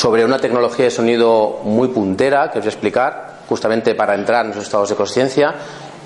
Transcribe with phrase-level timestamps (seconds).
[0.00, 4.46] sobre una tecnología de sonido muy puntera que os voy a explicar, justamente para entrar
[4.46, 5.54] en los estados de conciencia,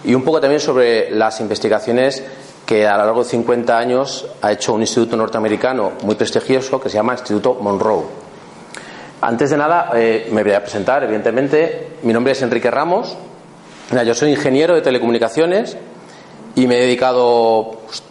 [0.02, 2.24] y un poco también sobre las investigaciones
[2.66, 6.88] que a lo largo de 50 años ha hecho un instituto norteamericano muy prestigioso que
[6.88, 8.04] se llama Instituto Monroe.
[9.20, 11.98] Antes de nada, eh, me voy a presentar, evidentemente.
[12.02, 13.16] Mi nombre es Enrique Ramos.
[14.04, 15.76] yo soy ingeniero de telecomunicaciones
[16.54, 18.02] y me he dedicado pues,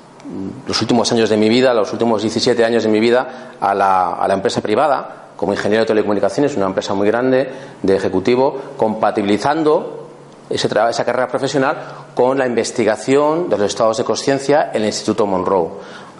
[0.67, 4.13] los últimos años de mi vida, los últimos 17 años de mi vida, a la,
[4.13, 7.49] a la empresa privada como ingeniero de telecomunicaciones, una empresa muy grande
[7.81, 10.07] de ejecutivo, compatibilizando
[10.49, 11.77] esa carrera profesional
[12.13, 15.69] con la investigación de los estados de conciencia en el Instituto Monroe.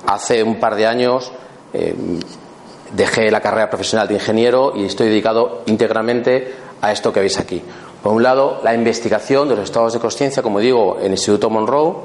[0.08, 1.32] Hace un par de años
[1.74, 1.96] eh,
[2.94, 7.62] dejé la carrera profesional de ingeniero y estoy dedicado íntegramente a esto que veis aquí.
[8.04, 11.50] Por un lado, la investigación de los estados de conciencia, como digo, en el Instituto
[11.50, 11.96] Monroe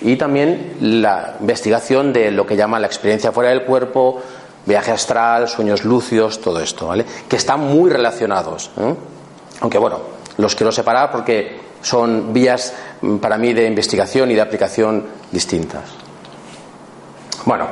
[0.00, 4.22] y también la investigación de lo que llama la experiencia fuera del cuerpo,
[4.64, 7.04] viaje astral, sueños lúcidos, todo esto, ¿vale?
[7.28, 8.70] Que están muy relacionados.
[8.78, 8.94] ¿eh?
[9.60, 9.98] Aunque bueno,
[10.36, 15.82] los quiero separar porque son vías mm, para mí de investigación y de aplicación distintas.
[17.44, 17.66] Bueno,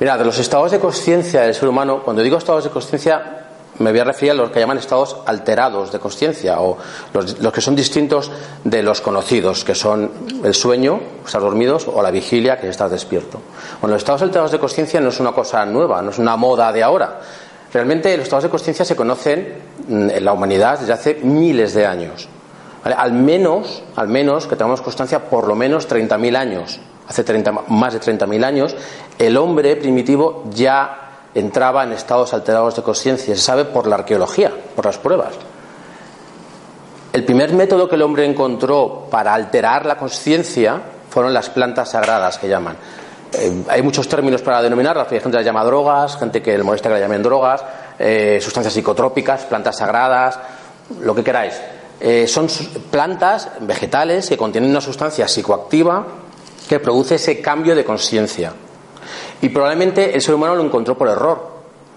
[0.00, 3.43] mira, de los estados de conciencia del ser humano, cuando digo estados de conciencia
[3.78, 6.78] me voy a referir a los que llaman estados alterados de conciencia o
[7.12, 8.30] los, que son distintos
[8.62, 10.10] de los conocidos, que son
[10.44, 13.40] el sueño, estar dormidos, o la vigilia, que es estar despierto.
[13.80, 16.72] Bueno, los estados alterados de conciencia no es una cosa nueva, no es una moda
[16.72, 17.20] de ahora.
[17.72, 19.58] Realmente los estados de conciencia se conocen
[19.88, 22.28] mm, en la humanidad desde hace miles de años.
[22.84, 26.80] Al menos, al menos que tengamos constancia, por lo menos 30.000 años.
[27.08, 28.76] Hace 30, más de 30.000 años,
[29.18, 31.03] el hombre primitivo ya
[31.34, 33.34] entraba en estados alterados de conciencia.
[33.34, 35.34] Se sabe por la arqueología, por las pruebas.
[37.12, 42.38] El primer método que el hombre encontró para alterar la conciencia fueron las plantas sagradas
[42.38, 42.76] que llaman.
[43.32, 46.64] Eh, hay muchos términos para denominarlas, hay gente que las llama drogas, gente que le
[46.64, 47.62] molesta que la llamen drogas,
[47.98, 50.38] eh, sustancias psicotrópicas, plantas sagradas,
[51.00, 51.54] lo que queráis.
[52.00, 52.48] Eh, son
[52.90, 56.04] plantas vegetales que contienen una sustancia psicoactiva
[56.68, 58.52] que produce ese cambio de conciencia.
[59.44, 61.38] Y probablemente el ser humano lo encontró por error.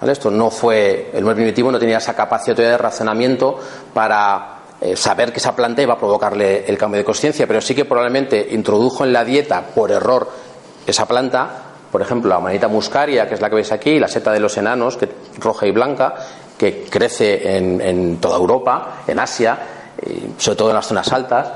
[0.02, 3.58] Esto no fue, el hombre primitivo no tenía esa capacidad de razonamiento
[3.94, 7.74] para eh, saber que esa planta iba a provocarle el cambio de conciencia, pero sí
[7.74, 10.30] que probablemente introdujo en la dieta por error
[10.85, 11.50] esa planta,
[11.90, 14.58] por ejemplo, la manita muscaria, que es la que veis aquí, la seta de los
[14.58, 15.08] enanos, que,
[15.40, 16.16] roja y blanca,
[16.58, 19.58] que crece en, en toda Europa, en Asia,
[20.38, 21.47] sobre todo en las zonas altas.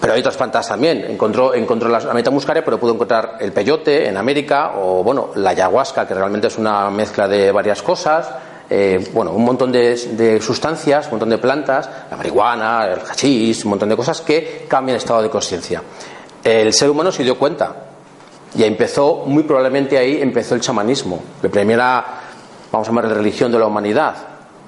[0.00, 1.04] Pero hay otras plantas también.
[1.08, 5.50] Encontró, encontró la, meta muscaria, pero pudo encontrar el peyote en América o, bueno, la
[5.50, 8.28] ayahuasca, que realmente es una mezcla de varias cosas.
[8.70, 13.70] Eh, bueno, un montón de, sustancias, un montón de plantas, la marihuana, el hachís, un
[13.70, 15.82] montón de cosas que cambian el estado de conciencia.
[16.44, 17.74] El ser humano se dio cuenta
[18.54, 22.04] y empezó, muy probablemente ahí empezó el chamanismo, la primera,
[22.70, 24.14] vamos a llamar, religión de la humanidad,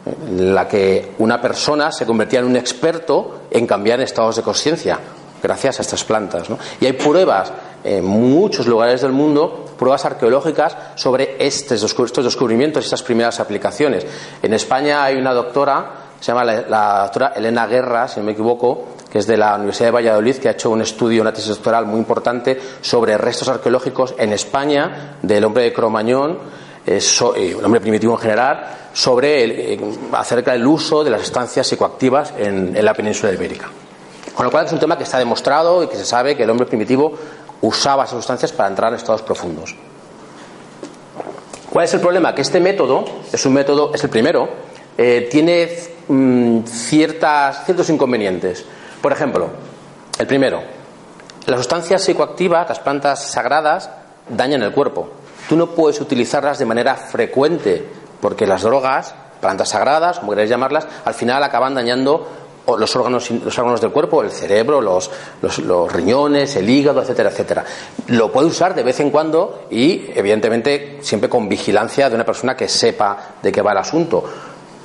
[0.06, 4.98] en la que una persona se convertía en un experto en cambiar estados de conciencia
[5.42, 6.48] gracias a estas plantas.
[6.80, 7.52] Y hay pruebas
[7.82, 11.80] en muchos lugares del mundo, pruebas arqueológicas sobre estos,
[12.24, 14.06] descubrimientos, estas primeras aplicaciones.
[14.42, 18.88] En España hay una doctora, se llama la, doctora Elena Guerra, si no me equivoco,
[19.10, 21.86] que es de la Universidad de Valladolid, que ha hecho un estudio, una tesis doctoral
[21.86, 26.38] muy importante sobre restos arqueológicos en España del hombre de Cromañón,
[26.86, 27.00] eh,
[27.36, 29.80] el hombre primitivo en general, sobre el,
[30.12, 33.70] acerca del uso de las estancias psicoactivas en, en la península ibérica.
[34.40, 36.48] Con lo cual es un tema que está demostrado y que se sabe que el
[36.48, 37.12] hombre primitivo
[37.60, 39.76] usaba esas sustancias para entrar en estados profundos.
[41.68, 42.34] ¿Cuál es el problema?
[42.34, 44.48] Que este método es un método, es el primero,
[44.96, 45.68] eh, tiene
[46.08, 48.64] mm, ciertas, ciertos inconvenientes.
[49.02, 49.50] Por ejemplo,
[50.18, 50.62] el primero,
[51.44, 53.90] las sustancias psicoactivas, las plantas sagradas,
[54.26, 55.10] dañan el cuerpo.
[55.50, 57.86] Tú no puedes utilizarlas de manera frecuente
[58.22, 62.26] porque las drogas, plantas sagradas, como queréis llamarlas, al final acaban dañando
[62.66, 65.10] los órganos, los órganos del cuerpo, el cerebro, los,
[65.42, 67.64] los, riñones, el hígado, etcétera, etcétera.
[68.08, 72.56] Lo puede usar de vez en cuando y, evidentemente, siempre con vigilancia de una persona
[72.56, 74.24] que sepa de qué va el asunto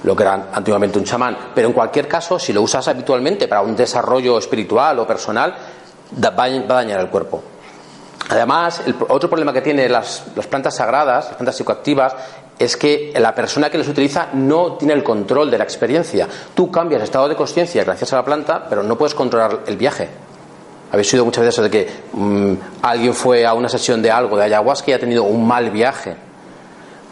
[0.03, 1.35] lo que era antiguamente un chamán.
[1.55, 5.55] Pero en cualquier caso, si lo usas habitualmente para un desarrollo espiritual o personal,
[6.23, 7.41] va a dañar el cuerpo.
[8.29, 12.15] Además, el otro problema que tienen las, las plantas sagradas, las plantas psicoactivas,
[12.57, 16.27] es que la persona que los utiliza no tiene el control de la experiencia.
[16.53, 19.77] Tú cambias el estado de conciencia gracias a la planta, pero no puedes controlar el
[19.77, 20.09] viaje.
[20.91, 24.43] Habéis oído muchas veces de que mm, alguien fue a una sesión de algo, de
[24.43, 26.15] ayahuasca, y ha tenido un mal viaje.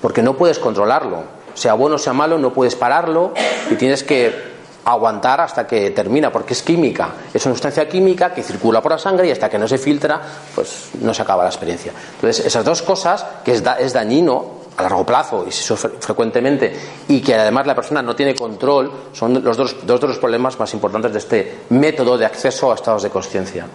[0.01, 1.23] Porque no puedes controlarlo.
[1.53, 3.33] Sea bueno o sea malo, no puedes pararlo
[3.69, 4.53] y tienes que
[4.85, 8.97] aguantar hasta que termina, porque es química, es una sustancia química que circula por la
[8.97, 10.19] sangre y hasta que no se filtra,
[10.53, 11.93] pues no se acaba la experiencia.
[12.15, 16.73] Entonces, esas dos cosas, que es dañino a largo plazo y se sufre frecuentemente
[17.07, 20.59] y que además la persona no tiene control, son los dos, dos de los problemas
[20.59, 23.67] más importantes de este método de acceso a estados de conciencia.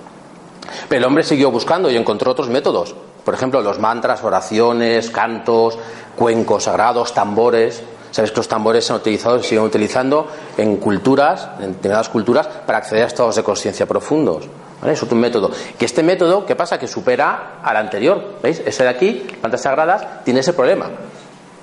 [0.89, 2.95] Pero el hombre siguió buscando y encontró otros métodos.
[3.25, 5.79] Por ejemplo, los mantras, oraciones, cantos,
[6.17, 7.83] cuencos sagrados, tambores.
[8.11, 12.47] Sabes que los tambores se han utilizado se siguen utilizando en culturas, en determinadas culturas,
[12.47, 14.49] para acceder a estados de conciencia profundos.
[14.87, 15.51] Es otro método.
[15.77, 16.79] Que este método, ¿qué pasa?
[16.79, 18.37] Que supera al anterior.
[18.43, 18.63] ¿Veis?
[18.65, 20.87] Ese de aquí, plantas sagradas, tiene ese problema.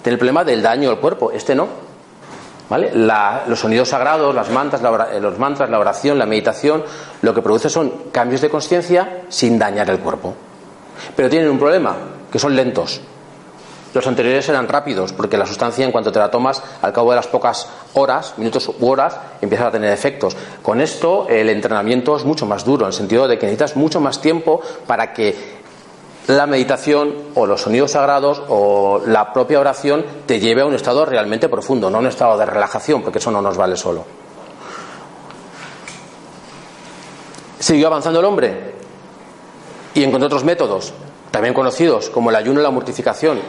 [0.03, 1.31] Tiene el problema del daño al cuerpo.
[1.31, 1.67] Este no.
[2.67, 2.91] ¿Vale?
[3.47, 6.83] los sonidos sagrados, las mantras, la, los mantras, la oración, la meditación,
[7.21, 10.33] lo que produce son cambios de conciencia sin dañar el cuerpo.
[11.15, 11.95] Pero tienen un problema,
[12.31, 13.01] que son lentos.
[13.95, 17.15] Los anteriores eran rápidos, porque la sustancia, en cuanto te la tomas, al cabo de
[17.15, 20.35] las pocas horas, minutos u horas, empieza a tener efectos.
[20.61, 24.01] Con esto, el entrenamiento es mucho más duro, en el sentido de que necesitas mucho
[24.01, 25.63] más tiempo para que
[26.27, 31.05] la meditación o los sonidos sagrados o la propia oración te lleve a un estado
[31.05, 34.03] realmente profundo, no a un estado de relajación, porque eso no nos vale solo.
[37.59, 38.73] Siguió avanzando el hombre
[39.93, 40.91] y encontró otros métodos,
[41.31, 43.39] también conocidos, como el ayuno y la mortificación.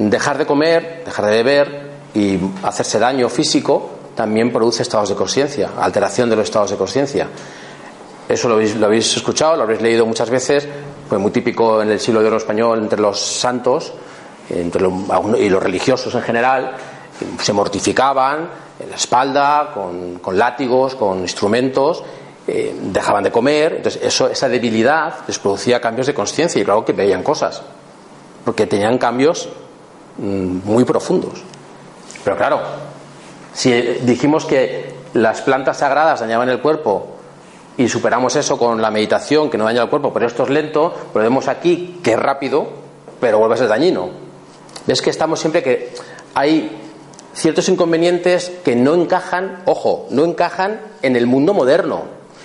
[0.00, 5.72] Dejar de comer, dejar de beber y hacerse daño físico también produce estados de conciencia,
[5.78, 7.28] alteración de los estados de conciencia.
[8.26, 8.54] Eso lo
[8.86, 10.66] habéis, escuchado, lo habéis leído muchas veces,
[11.06, 13.92] fue muy típico en el siglo de oro español entre los santos
[14.48, 14.88] entre
[15.38, 16.72] y los religiosos en general,
[17.38, 18.48] se mortificaban
[18.80, 22.02] en la espalda, con, látigos, con instrumentos,
[22.46, 26.86] eh, dejaban de comer, entonces eso, esa debilidad les producía cambios de conciencia y claro
[26.86, 27.60] que veían cosas,
[28.46, 29.50] porque tenían cambios
[30.20, 31.42] muy profundos.
[32.24, 32.60] Pero claro,
[33.52, 37.16] si dijimos que las plantas sagradas dañaban el cuerpo
[37.76, 40.94] y superamos eso con la meditación que no daña el cuerpo, pero esto es lento,
[41.12, 42.68] pero vemos aquí que es rápido,
[43.20, 44.10] pero vuelve a ser dañino.
[44.86, 45.90] Ves que estamos siempre que
[46.34, 46.78] hay
[47.34, 52.02] ciertos inconvenientes que no encajan, ojo, no encajan en el mundo moderno.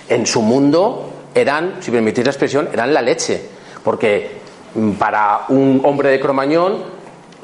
[0.07, 3.42] En su mundo eran, si permitís la expresión, eran la leche,
[3.83, 4.39] porque
[4.75, 6.95] mm, para un hombre de Cromañón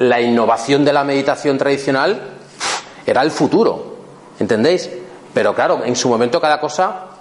[0.08, 2.20] la innovación de la meditación tradicional
[3.06, 3.96] era el futuro,
[4.38, 4.90] ¿entendéis?
[5.34, 7.12] Pero claro, en su momento cada cosa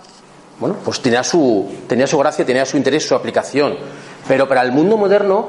[0.61, 3.75] bueno, pues tenía su, tenía su gracia, tenía su interés, su aplicación.
[4.27, 5.47] Pero para el mundo moderno,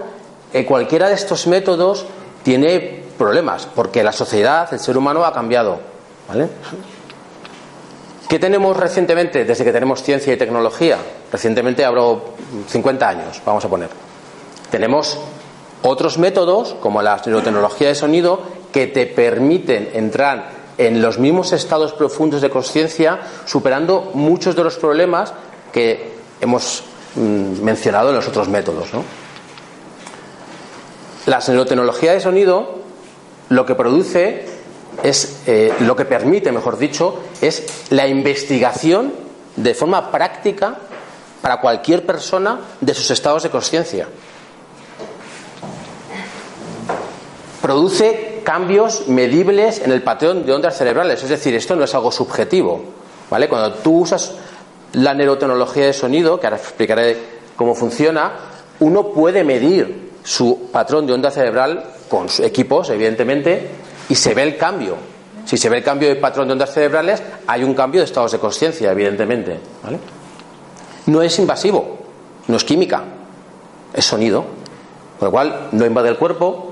[0.55, 2.07] eh, cualquiera de estos métodos
[2.43, 5.81] tiene problemas, porque la sociedad, el ser humano ha cambiado.
[6.27, 6.49] ¿vale?
[8.27, 10.97] ¿Qué tenemos recientemente, desde que tenemos ciencia y tecnología?
[11.31, 12.23] Recientemente hablo
[12.69, 13.91] 50 años, vamos a poner.
[14.71, 15.19] Tenemos
[15.83, 18.41] otros métodos, como la neurotecnología de sonido,
[18.73, 24.77] que te permiten entrar en los mismos estados profundos de conciencia, superando muchos de los
[24.77, 25.33] problemas
[25.73, 26.85] que hemos
[27.15, 28.89] mm, mencionado en los otros métodos.
[31.27, 32.81] La neurotecnología de sonido
[33.49, 34.47] lo que produce
[35.03, 39.13] es, eh, lo que permite, mejor dicho, es la investigación
[39.57, 40.79] de forma práctica
[41.41, 44.09] para cualquier persona de sus estados de conciencia.
[47.63, 51.23] Produce cambios medibles en el patrón de ondas cerebrales.
[51.23, 52.83] Es decir, esto no es algo subjetivo.
[53.31, 53.49] ¿vale?
[53.49, 54.35] Cuando tú usas
[54.95, 57.17] la neurotecnología de sonido, que ahora explicaré
[57.57, 58.33] cómo funciona,
[58.81, 63.71] uno puede medir su patrón de onda cerebral con sus equipos, evidentemente,
[64.09, 64.97] y se ve el cambio.
[65.45, 68.33] Si se ve el cambio de patrón de ondas cerebrales, hay un cambio de estados
[68.33, 69.59] de conciencia, evidentemente.
[69.83, 69.99] ¿vale?
[71.07, 71.99] No es invasivo,
[72.49, 73.03] no es química,
[73.95, 74.45] es sonido.
[75.19, 76.72] Con lo cual, no invade el cuerpo,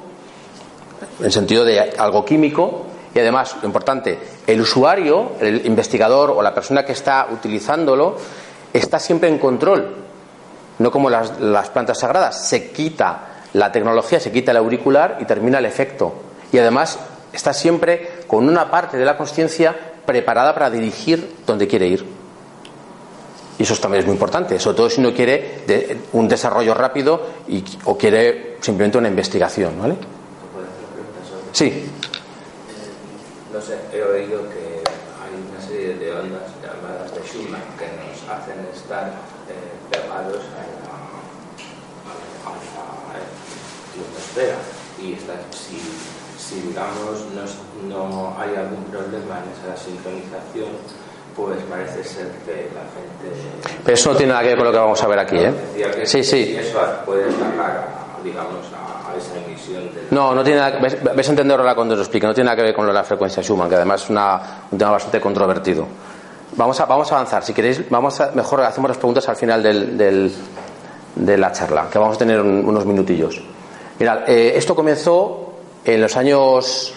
[1.23, 6.55] en sentido de algo químico, y además, lo importante, el usuario, el investigador o la
[6.55, 8.17] persona que está utilizándolo,
[8.73, 9.97] está siempre en control,
[10.79, 12.49] no como las, plantas sagradas.
[12.49, 16.15] Se quita la tecnología, se quita el auricular y termina el efecto.
[16.53, 16.99] Y además
[17.33, 19.75] está siempre con una parte de la conciencia
[20.07, 22.07] preparada para dirigir donde quiere ir.
[23.59, 27.63] Y eso también es muy importante, sobre todo si uno quiere un desarrollo rápido y,
[27.85, 29.79] o quiere simplemente una investigación.
[29.79, 29.97] ¿vale?
[31.53, 31.67] Sí.
[31.67, 31.91] Eh,
[33.53, 34.83] no sé, he oído que
[35.21, 39.09] hay una serie de ondas llamadas de Schumann que nos hacen estar
[39.49, 40.95] eh, pegados a la,
[42.47, 43.21] a la,
[45.03, 45.81] y esta, si,
[46.39, 50.69] si digamos no, no, hay algún problema en esa sincronización
[51.37, 53.41] pues parece ser que la gente
[53.85, 55.53] pero eso no tiene nada que ver con lo que vamos a ver aquí ¿eh?
[56.05, 56.57] sí, sí.
[56.59, 57.89] eso puede sacar
[58.23, 59.00] digamos a
[60.11, 60.97] No, no tiene nada que ves,
[61.75, 64.11] cuando lo explique, no tiene nada que ver con la frecuencia Schumann, que además es
[64.11, 64.41] una,
[64.71, 65.87] un tema bastante controvertido.
[66.57, 69.63] Vamos a, vamos a avanzar, si queréis, vamos a, mejor hacemos las preguntas al final
[69.63, 73.41] de la charla, que vamos a tener un, unos minutillos.
[73.99, 75.53] Mirad, eh, esto comenzó
[75.85, 76.93] en los años,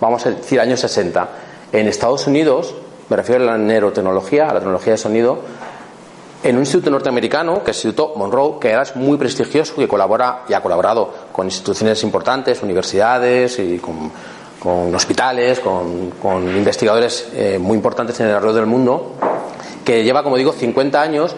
[0.00, 1.28] vamos a decir, años 60.
[1.72, 2.74] En Estados Unidos,
[3.08, 5.40] me refiero a la neurotecnología, a la tecnología de sonido,
[6.44, 10.44] en un instituto norteamericano, que es el Instituto Monroe, que es muy prestigioso, que colabora
[10.46, 17.76] y ha colaborado con instituciones importantes, universidades y con, hospitales, con, con investigadores eh, muy
[17.76, 19.14] importantes en el alrededor del mundo,
[19.84, 21.34] que lleva, como digo, 50 años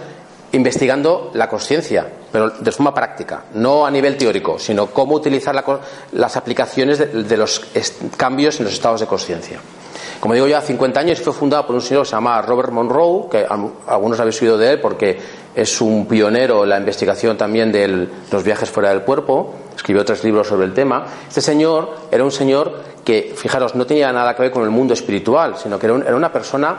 [0.52, 5.80] investigando la conciencia, pero de forma práctica, no a nivel teórico, sino cómo utilizar la,
[6.12, 7.64] las aplicaciones de, de los
[8.16, 9.60] cambios en los estados de conciencia.
[10.20, 13.28] Como digo, ya 50 años fue fundada por un señor que se llama Robert Monroe,
[13.30, 13.46] que
[13.86, 15.18] algunos habéis oído de él porque
[15.54, 19.54] es un pionero en la investigación también de los viajes fuera del cuerpo.
[19.74, 21.06] Escribió tres libros sobre el tema.
[21.28, 24.94] Este señor era un señor que, fijaros, no tenía nada que ver con el mundo
[24.94, 26.76] espiritual, sino que era, era una persona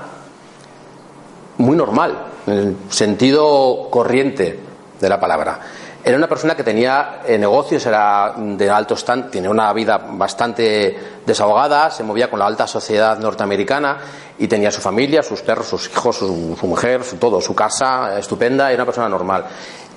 [1.57, 4.59] muy normal, en el sentido corriente
[4.99, 5.59] de la palabra.
[6.07, 11.19] Era una persona que tenía eh, negocios, era de alto stand, tiene una vida bastante
[11.25, 13.97] desahogada, se movía con la alta sociedad norteamericana
[14.39, 18.17] y tenía su familia, sus perros, sus hijos, su, su mujer, su, todo, su casa
[18.17, 19.47] estupenda, era una persona normal.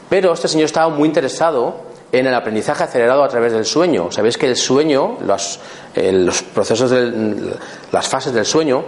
[0.08, 1.76] Pero este señor estaba muy interesado
[2.10, 4.10] en el aprendizaje acelerado a través del sueño.
[4.10, 5.60] Sabéis que el sueño, los,
[5.94, 7.54] eh, los procesos, de,
[7.92, 8.82] las fases del sueño,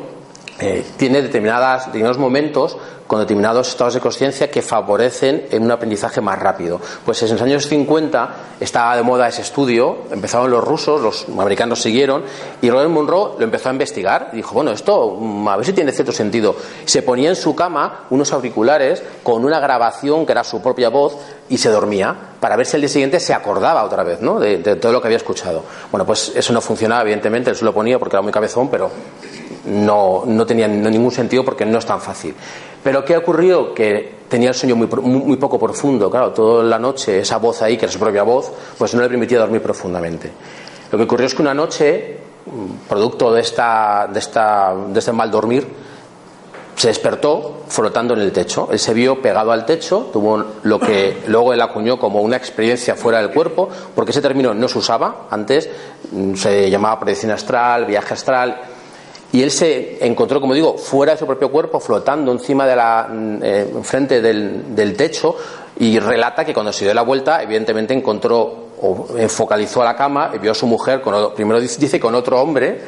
[0.59, 6.23] eh, tiene determinadas, determinados momentos con determinados estados de conciencia que favorecen en un aprendizaje
[6.23, 6.81] más rápido.
[7.05, 11.83] Pues en los años 50 estaba de moda ese estudio, empezaron los rusos, los americanos
[11.83, 12.23] siguieron,
[12.63, 15.73] y Robert Monroe lo empezó a investigar y dijo, bueno, esto mm, a ver si
[15.75, 16.57] tiene cierto sentido.
[16.87, 21.17] Se ponía en su cama unos auriculares con una grabación que era su propia voz
[21.51, 24.41] y se dormía para ver si el día siguiente se acordaba otra vez ¿no?
[24.41, 25.63] de, de todo lo que había escuchado.
[25.91, 28.91] Bueno, pues eso no funcionaba, evidentemente, él se lo ponía porque era muy cabezón, pero
[29.67, 32.35] no, no tenía ningún sentido porque no es tan fácil.
[32.83, 33.73] Pero ¿qué ocurrió?
[33.75, 37.77] Que tenía el sueño muy, muy, poco profundo, claro, toda la noche esa voz ahí,
[37.77, 40.31] que era su propia voz, pues no le permitía dormir profundamente.
[40.91, 42.17] Lo que ocurrió es que una noche,
[42.89, 45.67] producto de, esta, de, esta, de este mal dormir,
[46.75, 48.69] se despertó flotando en el techo.
[48.73, 52.97] Él se vio pegado al techo, tuvo lo que luego él acuñó como una experiencia
[52.97, 55.69] fuera del cuerpo, porque ese término no se usaba antes,
[56.35, 58.61] se llamaba proyección astral, viaje astral,
[59.33, 63.09] y él se encontró, como digo, fuera de su propio cuerpo, flotando encima de la
[63.43, 65.35] eh, frente del, techo,
[65.79, 70.33] y relata que cuando se dio la vuelta, evidentemente encontró o focalizó a la cama
[70.35, 72.79] y vio a su mujer, con, primero dice con otro hombre,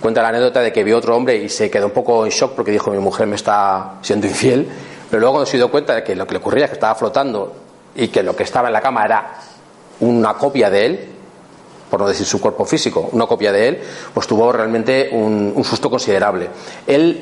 [0.00, 2.52] cuenta la anécdota de que vio otro hombre y se quedó un poco en shock
[2.52, 4.68] porque dijo mi mujer me está siendo infiel,
[5.10, 6.94] pero luego cuando se dio cuenta de que lo que le ocurría es que estaba
[6.94, 7.52] flotando
[7.96, 9.34] y que lo que estaba en la cama era
[10.00, 11.08] una copia de él,
[11.90, 13.80] por no decir su cuerpo físico, una copia de él,
[14.14, 16.48] pues tuvo realmente un, susto considerable.
[16.86, 17.20] Él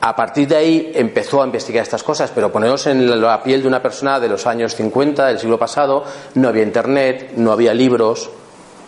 [0.00, 3.68] a partir de ahí empezó a investigar estas cosas, pero poneros en la piel de
[3.68, 6.04] una persona de los años 50 del siglo pasado,
[6.34, 8.30] no había internet, no había libros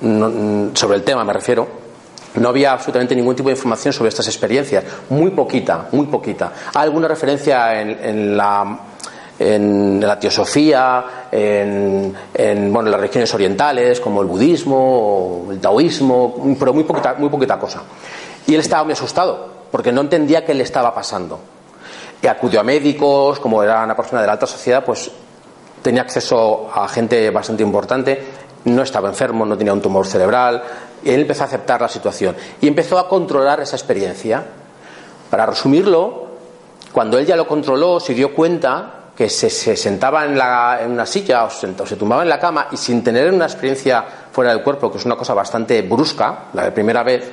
[0.00, 1.87] no, sobre el tema, me refiero.
[2.35, 6.52] No había absolutamente ningún tipo de información sobre estas experiencias, muy poquita, muy poquita.
[6.75, 8.78] Alguna referencia en, en la
[9.38, 16.73] en la teosofía, en, en, bueno, las regiones orientales, como el budismo, el taoísmo, pero
[16.73, 17.83] muy poquita, muy poquita cosa.
[18.47, 21.38] Y él estaba muy asustado, porque no entendía qué le estaba pasando.
[22.23, 25.11] Y acudió a médicos, como era una persona de la alta sociedad, pues
[25.83, 28.25] tenía acceso a gente bastante importante,
[28.64, 30.62] no estaba enfermo, no tenía un tumor cerebral,
[31.05, 34.45] y él empezó a aceptar la situación y empezó a controlar esa experiencia.
[35.31, 36.26] Para resumirlo,
[36.93, 40.91] cuando él ya lo controló, se dio cuenta que se, se sentaba en, la, en,
[40.91, 44.05] una silla o se, o se, tumbaba en la cama y sin tener una experiencia
[44.31, 47.31] fuera del cuerpo, que es una cosa bastante brusca, la de primera vez,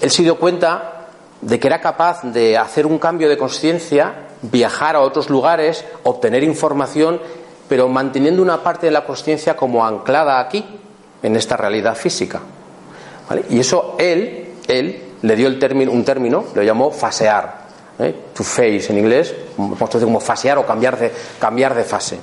[0.00, 1.08] él se dio cuenta
[1.40, 6.42] de que era capaz de hacer un cambio de conciencia, viajar a otros lugares, obtener
[6.42, 7.20] información,
[7.68, 10.64] pero manteniendo una parte de la conciencia como anclada aquí,
[11.22, 12.40] en esta realidad física.
[13.28, 13.44] ¿Vale?
[13.50, 17.67] Y eso él, él le dio el término, un término, lo llamó fasear.
[17.98, 18.14] ¿Eh?
[18.34, 22.18] to face en inglés, como fasear o cambiar de, cambiar de fase.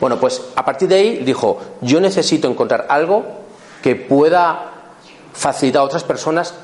[0.00, 3.24] Bueno, pues a partir de ahí dijo, yo necesito encontrar algo
[3.82, 4.72] que pueda
[5.32, 6.54] facilitar a otras personas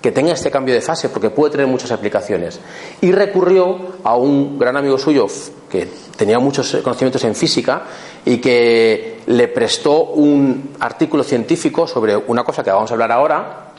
[0.00, 2.60] que tengan este cambio de fase, porque puede tener muchas aplicaciones.
[3.00, 5.26] Y recurrió a un gran amigo suyo
[5.68, 7.82] que tenía muchos conocimientos en física
[8.24, 13.72] y que le prestó un artículo científico sobre una cosa que vamos a hablar ahora,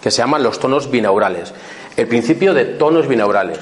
[0.00, 1.52] que se llaman los tonos binaurales.
[1.98, 3.58] El principio de tonos binaurales.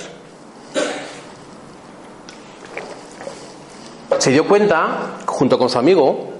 [4.18, 6.32] Se dio cuenta, junto con su amigo,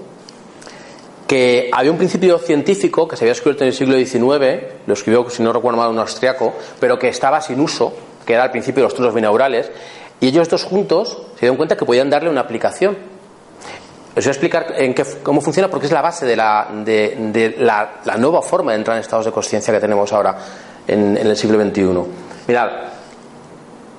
[1.25, 5.27] que había un principio científico que se había descubierto en el siglo XIX, lo escribió,
[5.31, 7.91] si no recuerdo mal, un austriaco, pero que estaba sin uso,
[8.27, 9.71] que era al principio de los tonos binaurales,
[10.19, 12.95] y ellos dos juntos se dieron cuenta que podían darle una aplicación.
[14.15, 17.55] Os voy a explicar en qué, cómo funciona porque es la base de, la, de,
[17.57, 20.37] la, nueva forma de entrar en estados de conciencia que tenemos ahora
[20.87, 21.87] en, el siglo XXI.
[22.47, 22.69] Mirad,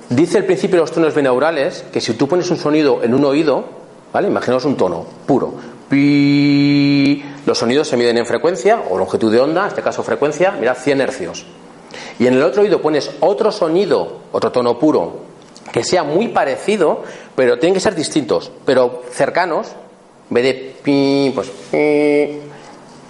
[0.09, 3.25] dice el principio de los tonos binaurales que si tú pones un sonido en un
[3.25, 3.65] oído,
[4.11, 4.27] ¿vale?
[4.27, 5.53] Imaginaos un tono puro.
[5.89, 10.51] Pi, los sonidos se miden en frecuencia o longitud de onda, en este caso frecuencia,
[10.51, 11.45] mirad 100 hercios.
[12.19, 15.21] Y en el otro oído pones otro sonido, otro tono puro,
[15.71, 17.03] que sea muy parecido,
[17.35, 19.69] pero tienen que ser distintos, pero cercanos,
[20.29, 22.41] en vez de pi, pues pi,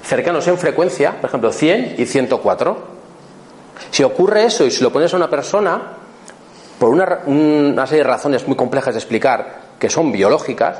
[0.03, 2.98] cercanos en frecuencia, por ejemplo 100 y 104.
[3.91, 5.81] Si ocurre eso y si lo pones a una persona,
[6.77, 10.77] por una, una serie de razones muy complejas de explicar, que son biológicas,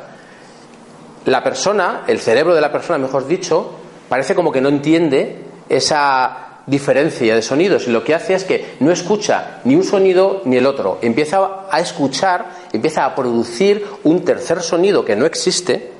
[1.25, 3.71] la persona, el cerebro de la persona, mejor dicho,
[4.07, 8.75] parece como que no entiende esa diferencia de sonidos y lo que hace es que
[8.79, 10.99] no escucha ni un sonido ni el otro.
[11.01, 15.91] Empieza a escuchar, empieza a producir un tercer sonido que no existe,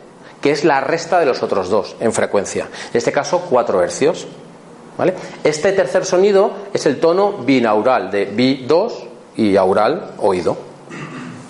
[0.42, 2.66] que es la resta de los otros dos en frecuencia.
[2.92, 4.28] En este caso, 4 hercios.
[5.00, 5.14] ¿Vale?
[5.46, 8.92] Este tercer sonido es el tono binaural de bi2
[9.38, 10.58] y aural, oído.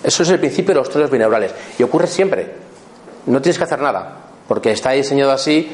[0.04, 1.52] Eso es el principio de los tonos binaurales.
[1.76, 2.48] Y ocurre siempre.
[3.26, 5.68] No tienes que hacer nada, porque está diseñado así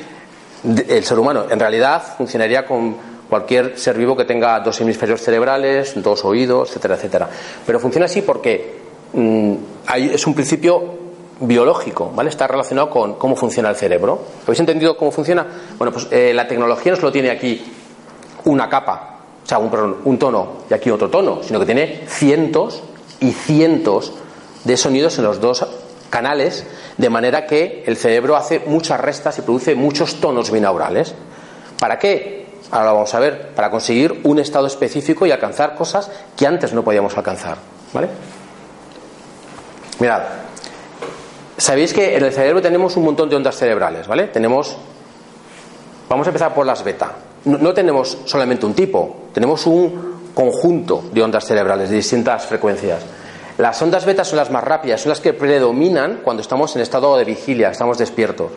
[0.64, 1.44] el ser humano.
[1.50, 2.96] En realidad funcionaría con
[3.28, 7.28] cualquier ser vivo que tenga dos hemisferios cerebrales, dos oídos, etcétera, etcétera.
[7.66, 8.78] Pero funciona así porque
[9.12, 9.54] mm,
[9.94, 11.05] es un principio
[11.40, 12.30] biológico, ¿vale?
[12.30, 14.20] Está relacionado con cómo funciona el cerebro.
[14.44, 15.46] ¿Habéis entendido cómo funciona?
[15.76, 17.72] Bueno, pues eh, la tecnología no solo tiene aquí
[18.44, 22.82] una capa, o sea, un, un tono y aquí otro tono, sino que tiene cientos
[23.20, 24.12] y cientos
[24.64, 25.66] de sonidos en los dos
[26.10, 26.66] canales,
[26.96, 31.14] de manera que el cerebro hace muchas restas y produce muchos tonos binaurales.
[31.78, 32.46] ¿Para qué?
[32.70, 36.72] Ahora lo vamos a ver, para conseguir un estado específico y alcanzar cosas que antes
[36.72, 37.58] no podíamos alcanzar.
[37.92, 38.08] ¿Vale?
[40.00, 40.22] Mirad,
[41.56, 44.28] sabéis que en el cerebro tenemos un montón de ondas cerebrales, ¿vale?
[44.28, 44.76] Tenemos.
[46.08, 47.12] Vamos a empezar por las beta.
[47.44, 53.02] No, no tenemos solamente un tipo, tenemos un conjunto de ondas cerebrales de distintas frecuencias.
[53.58, 57.16] Las ondas beta son las más rápidas, son las que predominan cuando estamos en estado
[57.16, 58.52] de vigilia, estamos despiertos.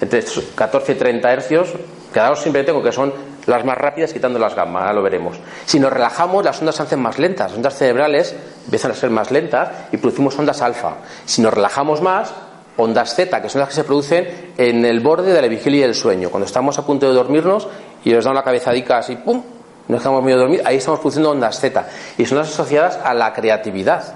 [0.00, 0.22] Entre
[0.54, 1.68] 14 y 30 hercios,
[2.14, 3.12] quedaros siempre tengo que son
[3.46, 5.36] las más rápidas quitando las gamma, ahora lo veremos.
[5.66, 9.10] Si nos relajamos, las ondas se hacen más lentas, las ondas cerebrales empiezan a ser
[9.10, 10.94] más lentas y producimos ondas alfa.
[11.26, 12.32] Si nos relajamos más,
[12.76, 15.82] ondas zeta, que son las que se producen en el borde de la vigilia y
[15.82, 16.30] del sueño.
[16.30, 17.68] Cuando estamos a punto de dormirnos
[18.04, 19.42] y nos da una cabezadica así, ¡pum!
[19.88, 21.88] Nos dejamos medio dormir, ahí estamos produciendo ondas zeta.
[22.16, 24.14] Y son las asociadas a la creatividad.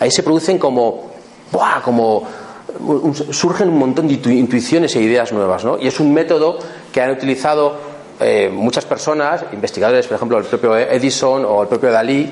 [0.00, 1.10] Ahí se producen como,
[1.52, 1.80] ¡buah!
[1.82, 2.26] como
[3.30, 5.78] surgen un montón de intuiciones e ideas nuevas, ¿no?
[5.78, 6.58] Y es un método
[6.92, 7.76] que han utilizado
[8.20, 12.30] eh, muchas personas, investigadores, por ejemplo, el propio Edison o el propio Dalí,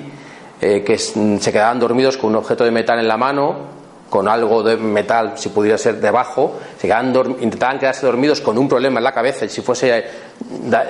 [0.60, 3.78] eh, que se quedaban dormidos con un objeto de metal en la mano,
[4.10, 8.68] con algo de metal, si pudiera ser debajo, se quedaban intentaban quedarse dormidos con un
[8.68, 10.04] problema en la cabeza, y si fuese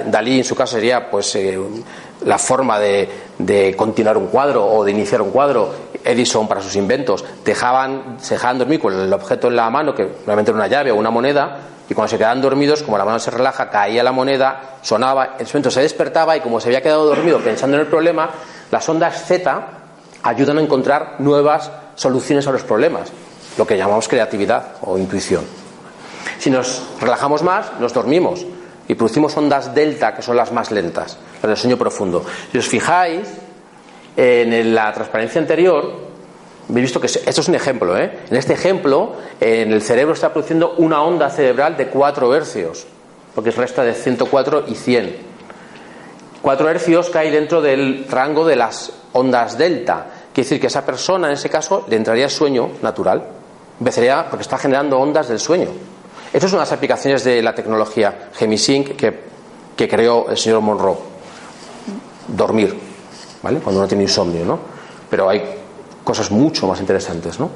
[0.06, 1.58] Dalí en su caso sería pues eh,
[2.24, 5.72] la forma de, de, continuar un cuadro o de iniciar un cuadro,
[6.04, 10.04] Edison para sus inventos, dejaban, se dejaban dormir con el objeto en la mano, que
[10.04, 13.18] normalmente era una llave o una moneda, y cuando se quedaban dormidos, como la mano
[13.18, 16.82] se relaja, caía la moneda, sonaba, en ese momento se despertaba y como se había
[16.82, 18.30] quedado dormido pensando en el problema,
[18.70, 19.66] las ondas Z
[20.22, 23.10] ayudan a encontrar nuevas soluciones a los problemas,
[23.56, 25.44] lo que llamamos creatividad o intuición.
[26.38, 28.44] Si nos relajamos más, nos dormimos
[28.86, 32.24] y producimos ondas delta, que son las más lentas, las del sueño profundo.
[32.52, 33.26] Si os fijáis,
[34.16, 36.07] en la transparencia anterior
[36.68, 37.96] He visto que esto es un ejemplo.
[37.96, 38.18] ¿eh?
[38.30, 42.86] En este ejemplo, en el cerebro está produciendo una onda cerebral de 4 hercios,
[43.34, 45.16] porque es resta de 104 y 100.
[46.42, 50.06] 4 hercios cae dentro del rango de las ondas delta.
[50.32, 53.24] Quiere decir que esa persona, en ese caso, le entraría sueño natural.
[53.80, 55.68] Empezaría porque está generando ondas del sueño.
[56.32, 59.20] Estas son las aplicaciones de la tecnología Gemisync que,
[59.74, 60.98] que creó el señor Monroe.
[62.28, 62.78] Dormir,
[63.42, 63.58] ¿vale?
[63.60, 64.58] Cuando uno tiene insomnio, ¿no?
[65.08, 65.42] Pero hay
[66.08, 67.50] cosas mucho más interesantes, ¿no?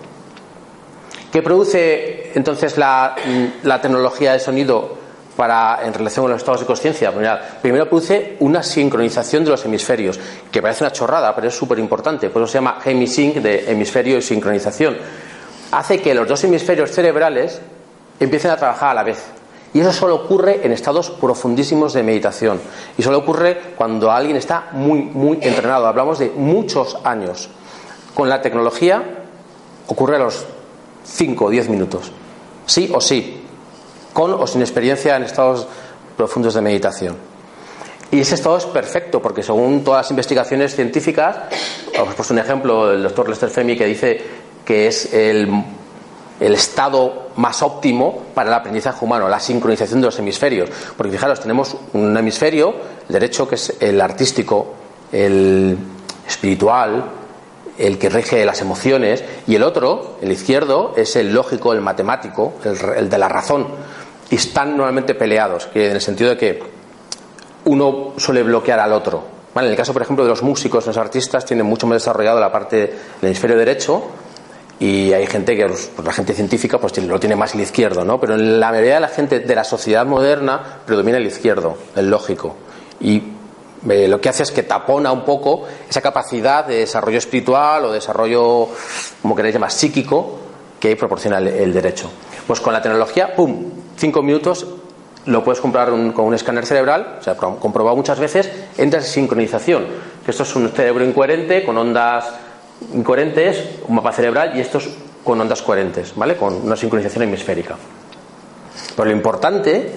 [1.32, 3.14] ¿Qué produce entonces la,
[3.80, 4.94] tecnología de sonido
[5.34, 7.10] para, en relación con los estados de conciencia?
[7.62, 12.28] Primero produce una sincronización de los hemisferios, que parece una chorrada, pero es súper importante.
[12.28, 14.98] Por eso se llama hemisync, de hemisferio y sincronización.
[15.70, 17.58] Hace que los dos hemisferios cerebrales
[18.20, 19.24] empiecen a trabajar a la vez.
[19.72, 22.60] Y eso solo ocurre en estados profundísimos de meditación.
[22.98, 25.86] Y solo ocurre cuando alguien está muy, muy entrenado.
[25.86, 27.48] Hablamos de muchos años.
[28.14, 29.02] Con la tecnología
[29.86, 30.44] ocurre a los
[31.04, 32.12] 5 o 10 minutos.
[32.66, 33.38] Sí o sí.
[34.12, 35.66] con o sin experiencia en estados
[36.16, 37.16] profundos de meditación.
[38.10, 41.36] Y ese estado es perfecto, porque según todas las investigaciones científicas,
[41.98, 44.20] os puesto un ejemplo, el doctor Lester Femi, que dice
[44.66, 45.48] que es el,
[46.38, 50.68] el estado más óptimo para el aprendizaje humano, la sincronización de los hemisferios.
[50.94, 52.74] Porque fijaros, tenemos un hemisferio,
[53.08, 54.74] el derecho, que es el artístico,
[55.10, 55.78] el
[56.28, 57.21] espiritual,
[57.78, 62.54] el que rige las emociones, y el otro, el izquierdo, es el lógico, el matemático,
[62.64, 63.66] el, de la razón.
[64.30, 66.62] Y están normalmente peleados, que en el sentido de que
[67.64, 69.24] uno suele bloquear al otro.
[69.54, 72.50] en el caso, por ejemplo, de los músicos, los artistas tienen mucho más desarrollado la
[72.50, 74.02] parte del hemisferio derecho
[74.82, 78.18] y hay gente que, pues, la gente científica, pues lo tiene más el izquierdo, ¿no?
[78.18, 82.10] Pero en la mayoría de la gente de la sociedad moderna predomina el izquierdo, el
[82.10, 82.56] lógico.
[83.00, 83.22] Y
[83.88, 87.92] eh, lo que hace es que tapona un poco esa capacidad de desarrollo espiritual o
[87.92, 88.68] desarrollo,
[89.20, 90.38] como queréis llamar, psíquico
[90.78, 92.10] que proporciona el, derecho.
[92.46, 93.70] Pues con la tecnología, ¡pum!
[93.96, 94.66] Cinco minutos
[95.26, 99.86] lo puedes comprar con un escáner cerebral, o sea, comprobado muchas veces, entras en sincronización.
[100.26, 102.24] Esto es un cerebro incoherente con ondas
[102.94, 104.88] incoherentes, un mapa cerebral y estos
[105.22, 106.36] con ondas coherentes, ¿vale?
[106.36, 107.76] Con una sincronización hemisférica.
[108.96, 109.92] Pero lo importante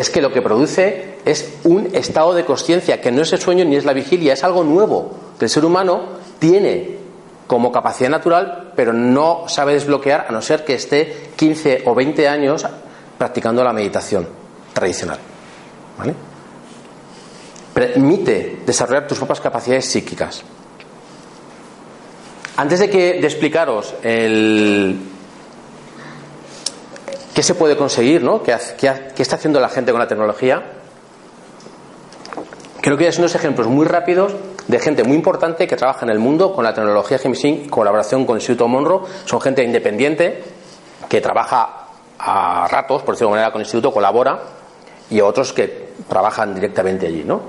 [0.00, 3.64] es que lo que produce es un estado de conciencia que no es el sueño
[3.64, 6.98] ni es la vigilia, es algo nuevo que el ser humano tiene
[7.46, 12.28] como capacidad natural, pero no sabe desbloquear a no ser que esté 15 o 20
[12.28, 12.64] años
[13.16, 14.28] practicando la meditación
[14.72, 15.18] tradicional.
[15.98, 16.14] ¿Vale?
[17.74, 20.44] Permite desarrollar tus propias capacidades psíquicas.
[22.56, 24.98] Antes de que de explicaros el,
[27.38, 28.42] qué se puede conseguir, ¿no?
[28.42, 30.60] ¿Qué, está haciendo la gente con la tecnología?
[32.80, 34.34] Creo que son unos ejemplos muy rápidos
[34.66, 38.34] de gente muy importante que trabaja en el mundo con la tecnología Gemisync, colaboración con
[38.34, 39.02] el Instituto Monroe.
[39.24, 40.42] Son gente independiente
[41.08, 41.86] que trabaja
[42.18, 44.40] a ratos, por decirlo de manera, con el Instituto, colabora,
[45.08, 47.40] y otros que trabajan directamente allí, ¿no?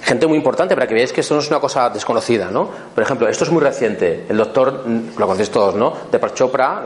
[0.00, 2.70] gente muy importante para que veáis que esto no es una cosa desconocida, ¿no?
[2.94, 4.24] Por ejemplo, esto es muy reciente.
[4.28, 5.92] El doctor, lo conocéis todos, ¿no?
[6.12, 6.84] De Chopra,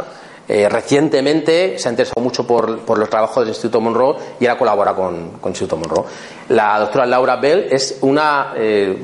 [0.53, 4.95] eh, recientemente se ha interesado mucho por, los trabajos del Instituto Monroe y ahora colabora
[4.95, 6.05] con, con el Instituto Monroe.
[6.49, 8.99] La doctora Laura Bell es, una, eh,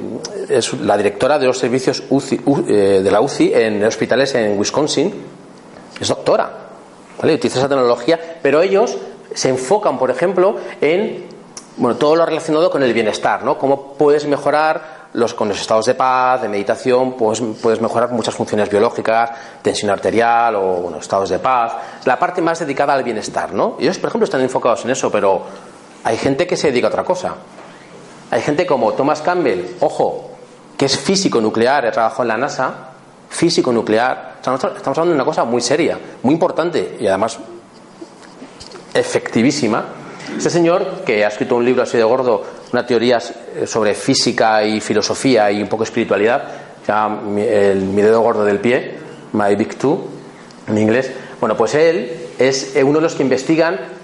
[0.49, 5.15] es la directora de los servicios eh, de la UCI en hospitales en Wisconsin.
[6.01, 6.51] Es doctora.
[7.21, 7.35] ¿vale?
[7.35, 8.97] Utiliza esa tecnología, pero ellos
[9.33, 11.27] se enfocan, por ejemplo, en
[11.77, 13.57] bueno, todo lo relacionado con el bienestar, ¿no?
[13.57, 18.35] Cómo puedes mejorar los, con los estados de paz, de meditación, pues, puedes mejorar muchas
[18.35, 19.31] funciones biológicas,
[19.63, 21.73] tensión arterial o estados de paz.
[22.05, 23.77] La parte más dedicada al bienestar, ¿no?
[23.81, 25.43] Ellos, por ejemplo, están enfocados en eso, pero
[26.05, 27.35] hay gente que se dedica a otra cosa.
[28.31, 30.33] Hay gente como Thomas Campbell, ojo,
[30.77, 32.75] que es físico nuclear, trabajó en la NASA,
[33.31, 34.35] físico nuclear.
[34.37, 37.39] Estamos hablando de una cosa muy seria, muy importante y además
[38.93, 39.85] efectivísima
[40.37, 42.43] este señor, que ha escrito un libro así de gordo,
[42.77, 46.45] una teoría eh, sobre física y filosofía y un poco espiritualidad,
[46.85, 48.99] se llama el, Mi dedo gordo del pie,
[49.33, 50.07] My Big Two,
[50.69, 51.11] en inglés.
[51.41, 53.97] Bueno, pues él es eh, uno de los que investigan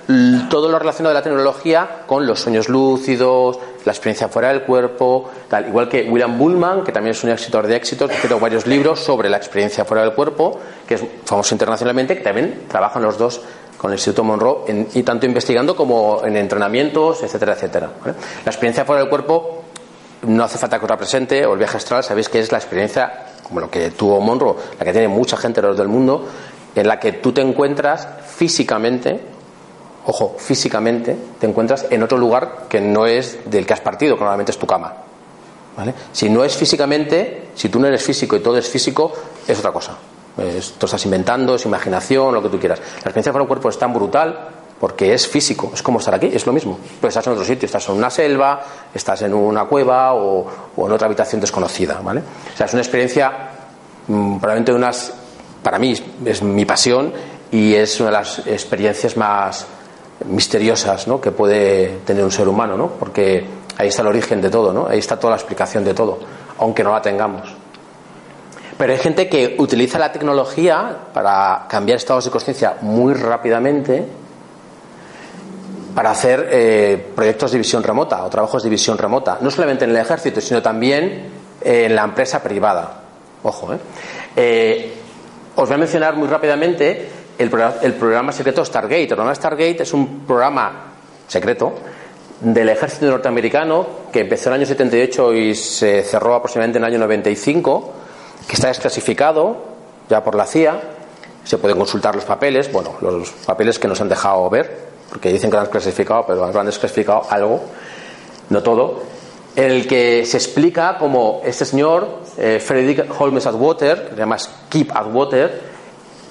[0.48, 5.30] todo lo relacionado de la tecnología con los sueños lúcidos, la experiencia fuera del cuerpo,
[5.48, 5.68] tal.
[5.68, 9.00] Igual que William Bullman, que también es un escritor de éxito, que escrito varios libros
[9.00, 10.58] sobre la experiencia fuera del cuerpo,
[10.88, 13.42] que es famoso internacionalmente, que también trabajan los dos
[13.82, 17.90] con el Instituto Monroe y tanto investigando como en entrenamientos, etcétera, etcétera.
[18.04, 18.12] La
[18.46, 19.64] experiencia fuera del cuerpo
[20.28, 23.26] no hace falta que otra presente, o el viaje astral, sabéis que es la experiencia,
[23.42, 26.24] como lo que tuvo Monroe, la que tiene mucha gente alrededor del mundo,
[26.76, 29.20] en la que tú te encuentras físicamente,
[30.06, 34.20] ojo, físicamente, te encuentras en otro lugar que no es del que has partido, que
[34.20, 34.92] normalmente es tu cama.
[35.76, 35.92] ¿Vale?
[36.12, 39.12] Si no es físicamente, si tú no eres físico y todo es físico,
[39.48, 39.96] es otra cosa.
[40.38, 42.78] Esto estás inventando, es imaginación, lo que tú quieras.
[42.78, 44.48] La experiencia fuera del cuerpo es tan brutal
[44.80, 46.78] porque es físico, es como estar aquí, es lo mismo.
[47.00, 50.90] Pues estás en otro sitio, estás en una selva, estás en una cueva o, en
[50.90, 52.20] otra habitación desconocida, ¿vale?
[52.52, 53.30] O sea, es una experiencia
[54.08, 55.12] mm, probablemente unas,
[55.62, 57.12] para mí es mi pasión
[57.52, 59.66] y es una de las experiencias más
[60.26, 61.20] misteriosas ¿no?
[61.20, 62.88] que puede tener un ser humano, ¿no?
[62.88, 64.86] Porque ahí está el origen de todo, ¿no?
[64.88, 66.18] Ahí está toda la explicación de todo,
[66.58, 67.51] aunque no la tengamos.
[68.78, 74.04] Pero hay gente que utiliza la tecnología para cambiar estados de conciencia muy rápidamente
[75.94, 79.90] para hacer eh, proyectos de visión remota o trabajos de visión remota, no solamente en
[79.90, 81.30] el ejército, sino también
[81.61, 83.02] en la empresa privada.
[83.42, 83.78] Ojo, ¿eh?
[84.37, 84.94] eh
[85.54, 87.08] os voy a mencionar muy rápidamente
[87.38, 89.02] el, programa secreto Stargate.
[89.02, 90.94] El programa Stargate es un programa
[91.28, 91.74] secreto
[92.40, 96.90] del ejército norteamericano que empezó en el año 78 y se cerró aproximadamente en el
[96.90, 97.92] año 95
[98.46, 99.57] que está desclasificado
[100.09, 100.81] ya por la CIA.
[101.44, 105.50] Se pueden consultar los papeles, bueno, los papeles que nos han dejado ver, porque dicen
[105.50, 107.61] que lo han clasificado, pero lo han desclasificado algo,
[108.50, 109.02] no todo,
[109.57, 114.38] en el que se explica cómo este señor, eh, Frederick Holmes Atwater, que se llama
[114.38, 115.61] Skip Atwater,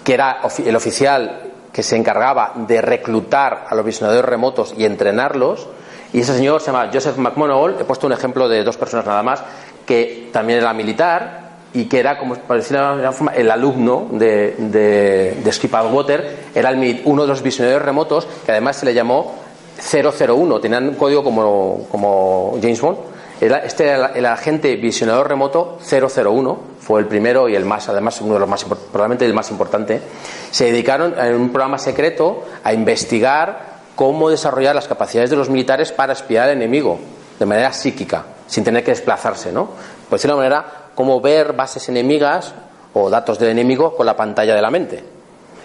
[0.03, 5.67] que era el oficial que se encargaba de reclutar a los visionadores remotos y entrenarlos,
[6.13, 9.23] y ese señor se llama Joseph McMonagall, he puesto un ejemplo de dos personas nada
[9.23, 9.43] más,
[9.85, 14.55] que también era militar y que era, como parecía de forma, el alumno de,
[15.43, 16.71] de, Skip Atwater, era
[17.05, 19.35] uno de los visionadores remotos, que además se le llamó
[19.81, 22.97] 001, tenían un código como, como James Bond.
[23.39, 28.35] Este era el, agente visionador remoto 001, fue el primero y el más, además, uno
[28.35, 29.99] de los más, probablemente el más importante.
[30.51, 35.91] Se dedicaron en un programa secreto a investigar cómo desarrollar las capacidades de los militares
[35.91, 36.99] para espiar al enemigo
[37.39, 39.69] de manera psíquica, sin tener que desplazarse, ¿no?
[40.07, 42.53] Pues de una manera, cómo ver bases enemigas
[42.93, 45.03] o datos del enemigo con la pantalla de la mente.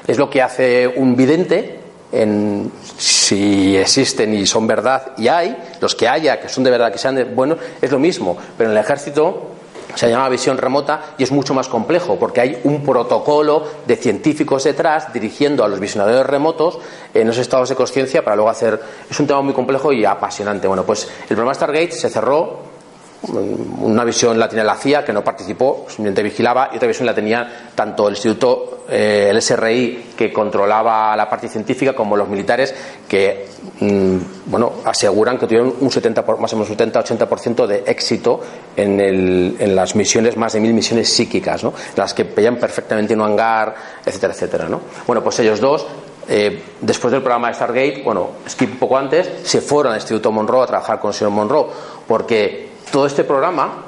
[0.07, 1.79] Es lo que hace un vidente
[2.11, 6.91] en, si existen y son verdad y hay, los que haya, que son de verdad,
[6.91, 9.49] que sean de, bueno, es lo mismo, pero en el ejército
[9.95, 14.65] se llama visión remota y es mucho más complejo porque hay un protocolo de científicos
[14.65, 16.79] detrás dirigiendo a los visionadores remotos
[17.13, 20.67] en los estados de conciencia para luego hacer es un tema muy complejo y apasionante
[20.67, 22.76] bueno pues el programa Stargate se cerró
[23.23, 27.15] una visión la tenía la CIA, que no participó, simplemente vigilaba, y otra visión la
[27.15, 32.75] tenía tanto el Instituto, eh, el SRI, que controlaba la parte científica, como los militares,
[33.09, 33.47] que
[33.81, 38.41] mm, bueno, aseguran que tuvieron un 70, más o menos 70-80% de éxito
[38.77, 41.73] en, las misiones, más de mil misiones psíquicas, ¿no?
[41.97, 43.75] las que veían perfectamente en un hangar,
[44.05, 44.69] etcétera, etcétera.
[44.69, 44.81] ¿no?
[45.07, 45.87] Bueno, pues ellos dos
[46.29, 50.33] eh, después del programa de Stargate, bueno, skip un poco antes, se fueron al Instituto
[50.33, 51.67] Monroe a trabajar con el señor Monroe,
[52.07, 53.85] porque todo este programa,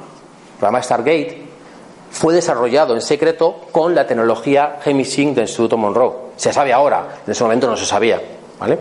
[0.53, 1.49] el programa Stargate,
[2.11, 6.29] fue desarrollado en secreto con la tecnología Gemisync del Instituto Monroe.
[6.35, 8.21] Se sabe ahora, en ese momento no se sabía.
[8.59, 8.79] ¿vale?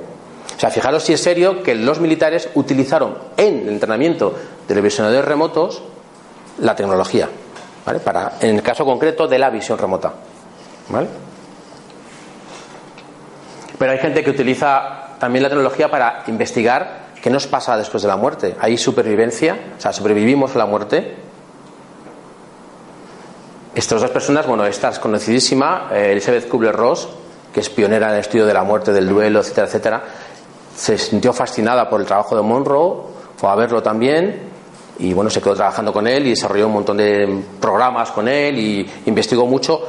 [0.56, 4.34] O sea, fijaros si es serio que los militares utilizaron en el entrenamiento
[4.66, 5.82] de los visionadores remotos
[6.58, 7.28] la tecnología,
[7.86, 8.00] ¿vale?
[8.00, 10.12] Para, en el caso concreto de la visión remota.
[10.88, 11.06] ¿vale?
[13.78, 18.08] Pero hay gente que utiliza también la tecnología para investigar ¿Qué nos pasa después de
[18.08, 18.56] la muerte?
[18.60, 19.74] ¿Hay supervivencia?
[19.76, 21.16] O sea, ¿sobrevivimos a la muerte?
[23.74, 27.08] Estas dos personas, bueno, esta es conocidísima, eh, Elizabeth Kubler-Ross,
[27.52, 30.04] que es pionera en el estudio de la muerte, del duelo, etcétera, etcétera,
[30.76, 33.02] se sintió fascinada por el trabajo de Monroe,
[33.36, 34.48] fue a verlo también
[34.98, 38.58] y bueno, se quedó trabajando con él y desarrolló un montón de programas con él
[38.58, 39.80] y investigó mucho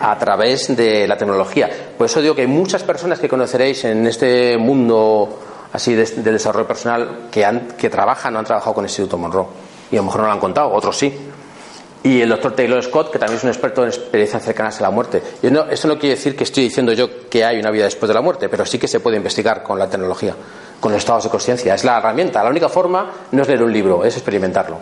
[0.00, 1.68] a través de la tecnología.
[1.96, 5.40] Por eso digo que hay muchas personas que conoceréis en este mundo
[5.74, 9.46] así de, desarrollo personal que, han, que trabajan o han trabajado con el Instituto Monroe.
[9.90, 11.12] Y a lo mejor no lo han contado, otros sí.
[12.04, 14.90] Y el doctor Taylor Scott, que también es un experto en experiencias cercanas a la
[14.90, 15.20] muerte.
[15.42, 18.06] Y no, eso no quiere decir que estoy diciendo yo que hay una vida después
[18.06, 20.36] de la muerte, pero sí que se puede investigar con la tecnología,
[20.78, 21.74] con los estados de conciencia.
[21.74, 22.44] Es la herramienta.
[22.44, 24.76] La única forma no es leer un libro, es experimentarlo.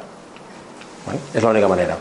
[1.32, 1.96] Es la única manera.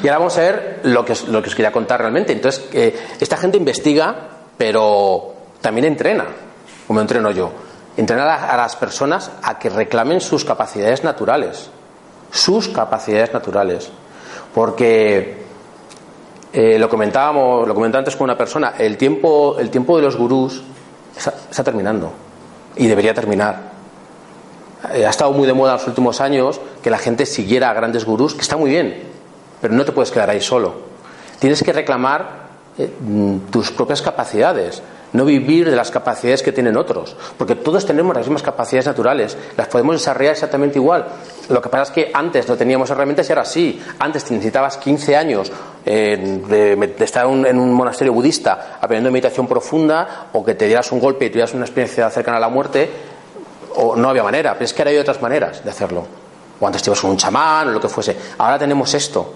[0.00, 2.32] Y ahora vamos a ver lo que, lo que os quería contar realmente.
[2.32, 6.26] Entonces, eh, esta gente investiga, pero también entrena
[6.88, 7.52] como entreno yo,
[7.98, 11.68] entrenar a, las personas a que reclamen sus capacidades naturales,
[12.32, 13.90] sus capacidades naturales,
[14.54, 15.44] porque
[16.50, 20.16] eh, lo comentábamos, lo comentaba antes con una persona, el tiempo, el tiempo de los
[20.16, 20.62] gurús
[21.14, 22.10] está, terminando.
[22.76, 23.72] Y debería terminar.
[24.94, 27.74] Eh, ha estado muy de moda en los últimos años que la gente siguiera a
[27.74, 29.02] grandes gurús, que está muy bien,
[29.60, 30.74] pero no te puedes quedar ahí solo.
[31.38, 32.48] Tienes que reclamar
[32.78, 32.90] eh,
[33.50, 38.26] tus propias capacidades no vivir de las capacidades que tienen otros, porque todos tenemos las
[38.26, 41.06] mismas capacidades naturales, las podemos desarrollar exactamente igual.
[41.48, 43.82] Lo que pasa es que antes no teníamos herramientas y ahora sí.
[43.98, 45.50] Antes necesitabas 15 años
[45.86, 51.00] eh, de, estar en un monasterio budista aprendiendo meditación profunda o que te dieras un
[51.00, 52.90] golpe y tuvieras una experiencia cercana a la muerte,
[53.76, 56.06] o no había manera, pero es que ahora hay otras maneras de hacerlo.
[56.60, 58.16] O antes te con un chamán o lo que fuese.
[58.38, 59.32] Ahora tenemos esto.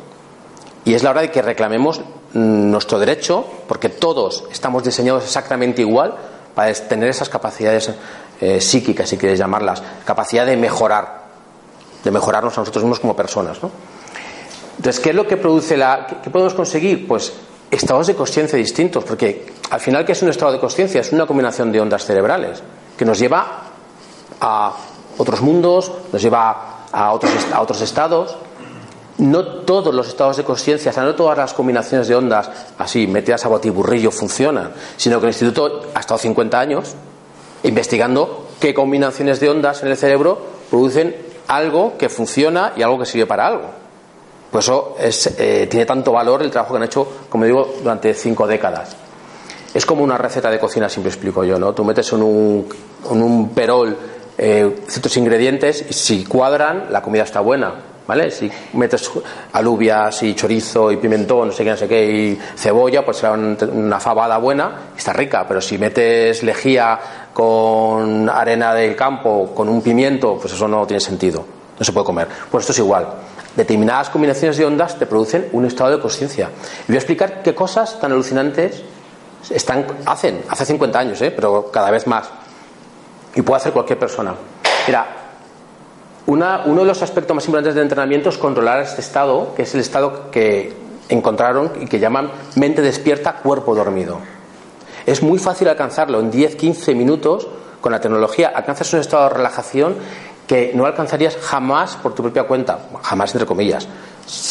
[0.84, 2.00] Y es la hora de que reclamemos
[2.34, 6.14] nuestro derecho, porque todos estamos diseñados exactamente igual
[6.54, 7.90] para tener esas capacidades
[8.40, 11.22] eh, psíquicas, si quieres llamarlas, capacidad de mejorar,
[12.02, 13.58] de mejorarnos a nosotros mismos como personas.
[14.76, 16.06] Entonces, ¿qué es lo que produce la.
[16.22, 17.06] ¿Qué, podemos conseguir?
[17.06, 17.32] Pues
[17.70, 21.00] estados de conciencia distintos, porque al final, ¿qué es un estado de conciencia?
[21.00, 22.62] Es una combinación de ondas cerebrales
[22.96, 23.62] que nos lleva
[24.40, 24.72] a
[25.18, 28.36] otros mundos, nos lleva a otros, a otros estados
[29.18, 33.06] no todos los estados de conciencia, o sea, no todas las combinaciones de ondas así
[33.06, 36.94] metidas a botiburrillo funcionan, sino que el instituto ha estado 50 años
[37.62, 40.38] investigando qué combinaciones de ondas en el cerebro
[40.70, 41.14] producen
[41.48, 43.70] algo que funciona y algo que sirve para algo.
[44.50, 48.46] Por eso eh, tiene tanto valor el trabajo que han hecho, como digo, durante cinco
[48.46, 48.96] décadas.
[49.72, 51.72] es como una receta de cocina, siempre explico yo, ¿no?
[51.72, 52.68] Tú metes en un,
[53.10, 53.96] en un perol
[54.36, 57.91] eh, ciertos ingredientes y si cuadran, la comida está buena.
[58.06, 58.30] ¿Vale?
[58.30, 59.10] Si metes
[59.52, 63.32] alubias y chorizo y pimentón, no sé qué, no sé qué, y cebolla, pues será
[63.32, 66.98] una fabada buena, está rica, pero si metes lejía
[67.32, 71.44] con arena del campo, con un pimiento, pues eso no tiene sentido,
[71.78, 72.28] no se puede comer.
[72.50, 73.06] Pues esto es igual.
[73.54, 76.50] Determinadas combinaciones de ondas te producen un estado de conciencia.
[76.84, 78.82] Y voy a explicar qué cosas tan alucinantes
[79.50, 81.30] están, hacen, hace 50 años, ¿eh?
[81.30, 82.28] pero cada vez más.
[83.34, 84.34] Y puede hacer cualquier persona.
[84.86, 85.21] Mira,
[86.26, 89.74] una, uno de los aspectos más importantes del entrenamiento es controlar este estado, que es
[89.74, 90.72] el estado que
[91.08, 94.18] encontraron y que llaman mente despierta, cuerpo dormido.
[95.04, 97.48] Es muy fácil alcanzarlo en 10-15 minutos
[97.80, 98.52] con la tecnología.
[98.54, 99.96] Alcanzas un estado de relajación
[100.46, 103.88] que no alcanzarías jamás por tu propia cuenta, jamás entre comillas.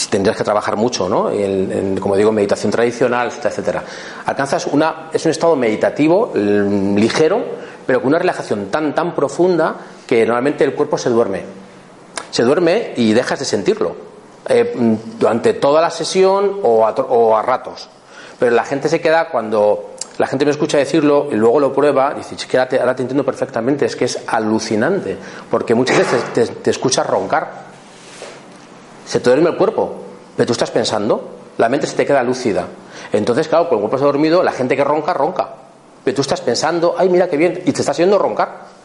[0.09, 1.29] Tendrías que trabajar mucho, ¿no?
[1.29, 3.83] En, como digo, meditación tradicional, etcétera, etcétera.
[4.25, 7.43] Alcanzas una, es un estado meditativo, ligero,
[7.85, 9.75] pero con una relajación tan, tan profunda
[10.07, 11.43] que normalmente el cuerpo se duerme.
[12.31, 13.95] Se duerme y dejas de sentirlo
[14.47, 14.73] eh,
[15.19, 17.89] durante toda la sesión o a, ratos.
[18.39, 22.13] Pero la gente se queda cuando la gente me escucha decirlo y luego lo prueba
[22.15, 25.17] y dice, es que ahora te, entiendo perfectamente, es que es alucinante,
[25.49, 27.49] porque muchas veces te, te, escuchas roncar,
[29.05, 29.95] se te duerme el cuerpo,
[30.35, 32.67] pero tú estás pensando, la mente se te queda lúcida.
[33.13, 35.49] Entonces, claro, con el cuerpo está dormido, la gente que ronca, ronca,
[36.03, 38.81] pero tú estás pensando, ay, mira qué bien, y te estás haciendo roncar.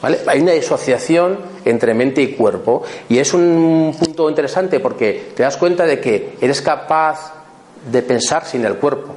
[0.00, 0.18] ¿Vale?
[0.26, 5.56] Hay una disociación entre mente y cuerpo y es un punto interesante porque te das
[5.56, 7.32] cuenta de que eres capaz
[7.88, 9.14] de pensar sin el cuerpo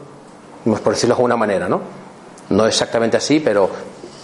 [0.73, 1.81] por decirlo de alguna manera, ¿no?
[2.49, 3.69] No exactamente así, pero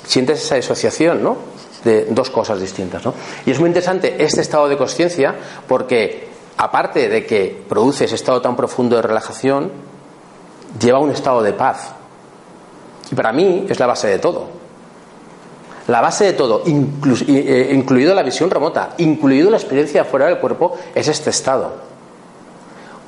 [0.05, 1.37] sientes esa disociación, ¿no?
[1.83, 3.13] De dos cosas distintas, ¿no?
[3.45, 5.35] Y es muy interesante este estado de conciencia
[5.67, 9.71] porque, aparte de que produce ese estado tan profundo de relajación,
[10.79, 11.93] lleva a un estado de paz.
[13.11, 14.47] Y para mí es la base de todo.
[15.87, 20.77] La base de todo, eh, incluido la visión remota, incluido la experiencia fuera del cuerpo,
[20.95, 21.91] es este estado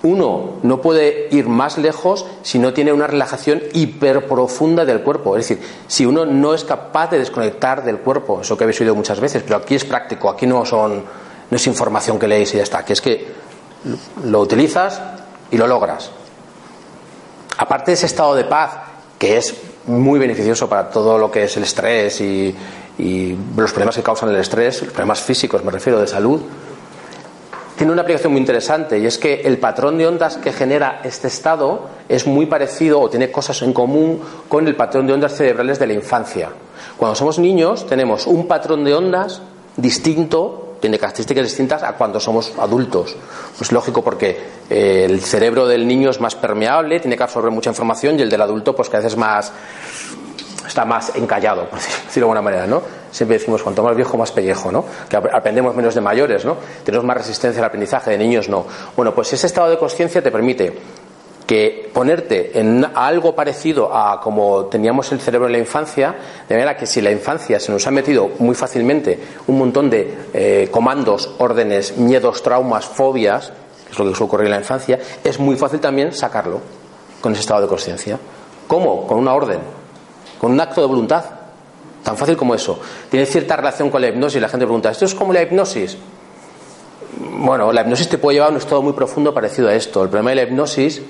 [0.03, 5.37] uno no puede ir más lejos si no tiene una relajación hiperprofunda del cuerpo.
[5.37, 8.95] Es decir, si uno no es capaz de desconectar del cuerpo, eso que habéis oído
[8.95, 11.03] muchas veces, pero aquí es práctico, aquí no son
[11.49, 13.27] no es información que leéis y ya está, aquí es que
[14.25, 15.01] lo utilizas
[15.51, 16.11] y lo logras.
[17.57, 18.71] Aparte de ese estado de paz,
[19.17, 19.55] que es
[19.87, 22.55] muy beneficioso para todo lo que es el estrés y,
[23.57, 26.41] los problemas que causan el estrés, los problemas físicos, me refiero, de salud,
[27.75, 31.27] tiene una aplicación muy interesante y es que el patrón de ondas que genera este
[31.27, 35.79] estado es muy parecido o tiene cosas en común con el patrón de ondas cerebrales
[35.79, 36.49] de la infancia.
[36.97, 39.41] Cuando somos niños tenemos un patrón de ondas
[39.75, 43.15] distinto, tiene características distintas a cuando somos adultos.
[43.57, 44.37] Pues lógico porque
[44.69, 48.29] eh, el cerebro del niño es más permeable, tiene que absorber mucha información y el
[48.29, 49.53] del adulto pues que a veces más
[50.67, 52.81] está más encallado, por decirlo de alguna manera, ¿no?
[53.11, 54.83] Siempre decimos, cuanto más viejo, más pellejo, ¿no?
[55.07, 56.57] Que aprendemos menos de mayores, ¿no?
[56.83, 58.65] Tenemos más resistencia al aprendizaje, de niños no.
[58.97, 60.77] Bueno, pues ese estado de conciencia te permite
[61.47, 66.15] que ponerte en algo parecido a como teníamos el cerebro en la infancia,
[66.47, 70.13] de manera que si la infancia se nos ha metido muy fácilmente un montón de
[70.33, 73.51] eh, comandos, órdenes, miedos, traumas, fobias,
[73.85, 76.61] que es lo que suele ocurrir en la infancia, es muy fácil también sacarlo
[77.21, 78.17] con ese estado de conciencia.
[78.67, 79.05] ¿Cómo?
[79.05, 79.83] Con una orden
[80.43, 81.23] con un acto de voluntad.
[82.03, 82.77] Tan fácil como eso.
[83.09, 84.41] Tiene cierta relación con la hipnosis.
[84.41, 85.97] La gente pregunta, ¿esto es como la hipnosis?
[87.37, 90.03] Bueno, la hipnosis te puede llevar a un estado muy profundo parecido a esto.
[90.03, 91.01] El problema de la hipnosis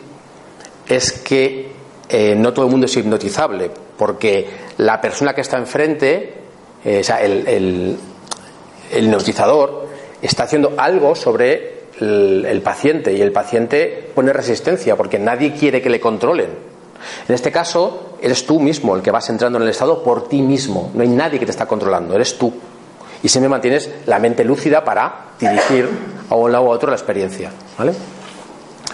[0.88, 1.72] es que
[2.10, 6.34] eh, no todo el mundo es hipnotizable, porque la persona que está enfrente,
[6.84, 7.98] eh, o sea, el, el,
[8.96, 9.88] hipnotizador,
[10.22, 15.89] está haciendo algo sobre el paciente y el paciente pone resistencia porque nadie quiere que
[15.89, 16.50] le controlen.
[17.28, 20.41] En este caso, eres tú mismo el que vas entrando en el estado por ti
[20.41, 20.91] mismo.
[20.93, 22.54] No hay nadie que te está controlando, eres tú.
[23.22, 25.89] Y siempre mantienes la mente lúcida para dirigir
[26.30, 27.52] a un lado u otro la experiencia.
[27.78, 27.93] ¿Vale?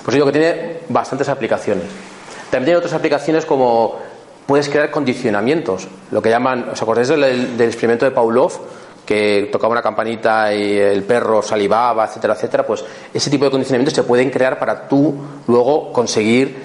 [0.04, 1.86] Pues digo que tiene bastantes aplicaciones.
[2.50, 3.98] También tiene otras aplicaciones como
[4.46, 8.54] puedes crear condicionamientos, lo que llaman, ¿os acordáis del, experimento de Pavlov?
[9.06, 13.96] que tocaba una campanita y el perro salivaba, etcétera, etcétera, pues ese tipo de condicionamientos
[13.96, 15.16] se pueden crear para tú
[15.48, 16.56] luego conseguir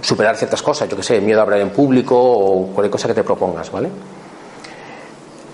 [0.00, 3.14] superar ciertas cosas, yo que sé, miedo a hablar en público o cualquier cosa que
[3.14, 3.90] te propongas, ¿vale?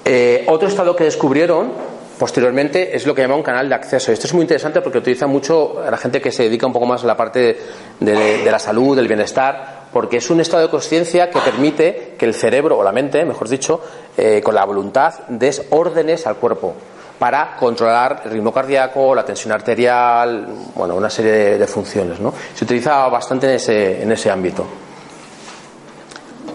[0.05, 1.73] Eh, otro estado que descubrieron
[2.19, 4.13] posteriormente es lo que llama un canal de acceso.
[4.13, 6.87] Esto es muy interesante porque utiliza mucho a la gente que se dedica un poco
[6.87, 7.59] más a la parte
[8.01, 12.35] de, la salud, del bienestar, porque es un estado de conciencia que permite que el
[12.35, 13.81] cerebro o la mente, mejor dicho,
[14.17, 16.75] eh, con la voluntad, des órdenes al cuerpo
[17.19, 22.21] para controlar el ritmo cardíaco, la tensión arterial, bueno, una serie de, funciones.
[22.21, 22.33] ¿no?
[22.55, 24.65] Se utiliza bastante en ese, en ese ámbito.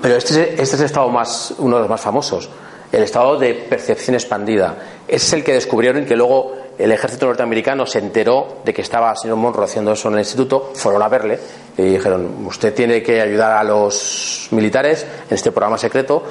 [0.01, 2.49] Pero este, este es el estado más, uno de los más famosos,
[2.91, 4.76] el estado de percepción expandida.
[5.08, 9.18] Es el que descubrieron que luego el ejército norteamericano se enteró de que estaba el
[9.18, 11.39] señor Monroe haciendo eso en el instituto, fueron a verle
[11.78, 16.24] y dijeron, usted tiene que ayudar a los militares en este programa secreto.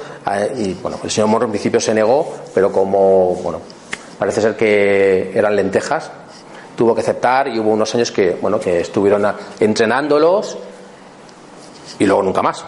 [0.57, 3.61] Y bueno, el señor Monroe en principio se negó, pero como, bueno,
[4.17, 6.11] parece ser que eran lentejas,
[6.75, 9.25] tuvo que aceptar y hubo unos años que, bueno, que estuvieron
[9.59, 10.57] entrenándolos
[11.99, 12.65] y luego nunca más.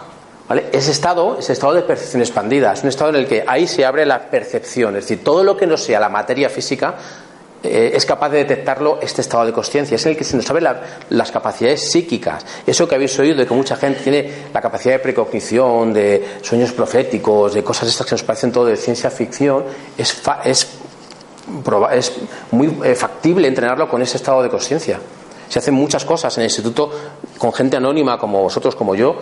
[0.48, 0.66] ¿Vale?
[0.72, 3.84] Ese estado, ese estado de percepción expandida, es un estado en el que ahí se
[3.84, 6.94] abre la percepción, es decir, todo lo que no sea la materia física
[7.64, 10.48] eh, es capaz de detectarlo este estado de conciencia, es en el que se nos
[10.48, 10.64] abre
[11.10, 12.44] las capacidades psíquicas.
[12.64, 16.72] Eso que habéis oído de que mucha gente tiene la capacidad de precognición, de sueños
[16.72, 19.64] proféticos, de cosas estas que nos parecen todo de ciencia ficción,
[19.98, 20.68] es, es,
[21.92, 22.12] es
[22.52, 25.00] muy eh, factible entrenarlo con ese estado de conciencia.
[25.48, 26.90] Se hacen muchas cosas en el instituto
[27.38, 29.16] con gente anónima como vosotros, como yo,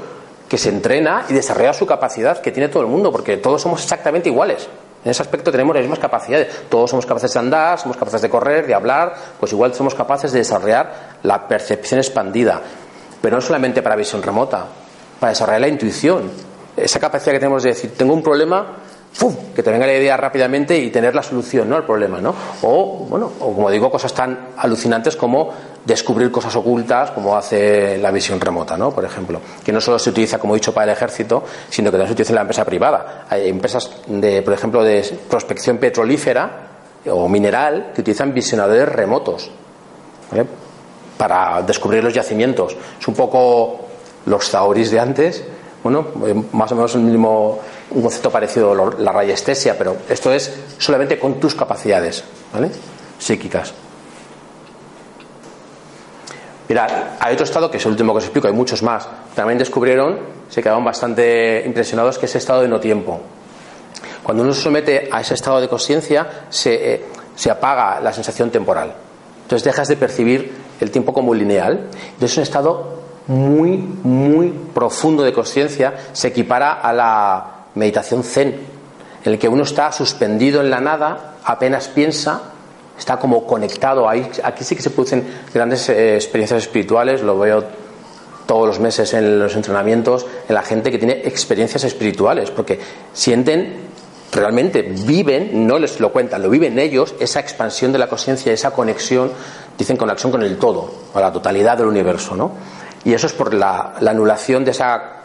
[0.49, 3.83] que se entrena y desarrolla su capacidad que tiene todo el mundo, porque todos somos
[3.83, 4.69] exactamente iguales.
[5.05, 6.49] En ese aspecto tenemos las mismas capacidades.
[6.71, 10.33] Todos somos capaces de andar, somos capaces de correr, de hablar, pues igual somos capaces
[10.33, 12.61] de desarrollar la percepción expandida.
[13.21, 14.65] Pero no solamente para visión remota,
[15.21, 16.31] para desarrollar la intuición.
[16.77, 18.79] Esa capacidad que tenemos de decir, tengo un problema,
[19.55, 21.77] que te venga la idea rápidamente y tener la solución ¿no?
[21.77, 22.21] al problema.
[22.21, 22.35] ¿no?
[22.63, 25.51] O, bueno, o como digo, cosas tan alucinantes como
[25.85, 28.91] descubrir cosas ocultas, como hace la visión remota, ¿no?
[28.91, 29.41] por ejemplo.
[29.65, 32.13] Que no solo se utiliza, como he dicho, para el ejército, sino que también se
[32.15, 33.27] utiliza en la empresa privada.
[33.31, 36.51] Hay empresas, de, por ejemplo, de prospección petrolífera
[37.07, 39.51] o mineral que utilizan visionadores remotos
[41.17, 42.77] para descubrir los yacimientos.
[42.99, 43.81] Es un poco
[44.27, 45.45] los zaoris de antes,
[45.83, 46.07] bueno,
[46.53, 47.61] más o menos el mismo
[47.91, 52.71] un concepto parecido a la rayestesia, pero esto es solamente con tus capacidades ¿vale?
[53.19, 53.73] psíquicas.
[56.69, 59.07] Mirad, hay otro estado que es el último que os explico, hay muchos más.
[59.35, 60.19] También descubrieron,
[60.49, 63.21] se quedaron bastante impresionados, que es el estado de no tiempo.
[64.23, 67.05] Cuando uno se somete a ese estado de conciencia, se, eh,
[67.37, 68.95] se apaga la sensación temporal.
[69.43, 71.91] Entonces dejas de percibir el tiempo como lineal.
[72.15, 72.95] Entonces es un estado
[73.27, 78.49] muy, muy profundo de conciencia, se equipara a la meditación zen,
[79.25, 82.43] en el que uno está suspendido en la nada, apenas piensa,
[82.99, 84.09] está como conectado.
[84.09, 87.65] Ahí, aquí sí que se producen grandes eh, experiencias espirituales, lo veo
[88.47, 92.79] todos los meses en los entrenamientos, en la gente que tiene experiencias espirituales, porque
[93.13, 93.85] sienten
[94.31, 98.73] realmente, viven, no les lo cuentan, lo viven ellos, esa expansión de la conciencia, esa
[98.73, 99.31] conexión,
[99.79, 102.53] dicen conexión con el todo, con la totalidad del universo, ¿no?
[103.05, 105.24] Y eso es por la anulación de esa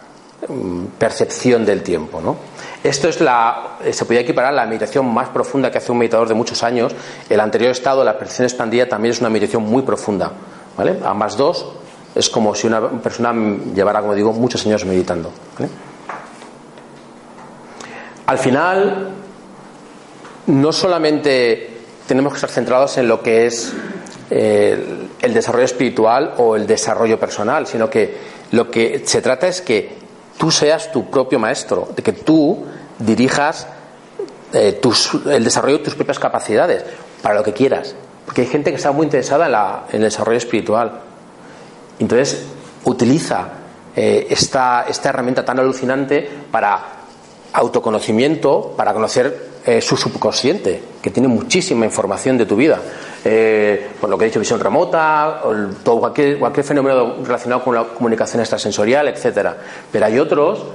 [0.97, 2.21] percepción del tiempo.
[2.21, 2.37] ¿no?
[2.83, 5.97] Esto es la, eh, se podría equiparar a la meditación más profunda que hace un
[5.97, 6.93] meditador de muchos años.
[7.29, 10.31] El anterior estado, la percepción expandida, también es una meditación muy profunda.
[10.77, 10.97] ¿vale?
[11.03, 11.67] Ambas dos
[12.15, 13.33] es como si una persona
[13.73, 15.31] llevara, como digo, muchos años meditando.
[18.25, 19.09] Al final,
[20.47, 21.69] no solamente
[22.07, 23.73] tenemos que estar centrados en lo que es
[24.29, 28.17] eh, el desarrollo espiritual o el desarrollo personal, sino que
[28.51, 29.99] lo que se trata es que
[30.39, 32.65] tú seas tu propio maestro, de que tú
[32.97, 33.67] dirijas
[34.53, 34.79] eh,
[35.25, 36.85] el desarrollo de tus propias capacidades
[37.21, 37.93] para lo que quieras.
[38.25, 41.01] Porque hay gente que está muy interesada en, el desarrollo espiritual.
[41.99, 42.45] Entonces,
[42.85, 43.49] utiliza
[43.93, 46.83] eh, esta, esta herramienta tan alucinante para
[47.51, 52.79] autoconocimiento, para conocer eh, su subconsciente, que tiene muchísima información de tu vida.
[53.25, 55.41] Eh, por lo que he dicho, visión remota,
[55.83, 59.57] todo, cualquier, fenómeno relacionado con la comunicación extrasensorial, etcétera.
[59.91, 60.65] Pero hay otros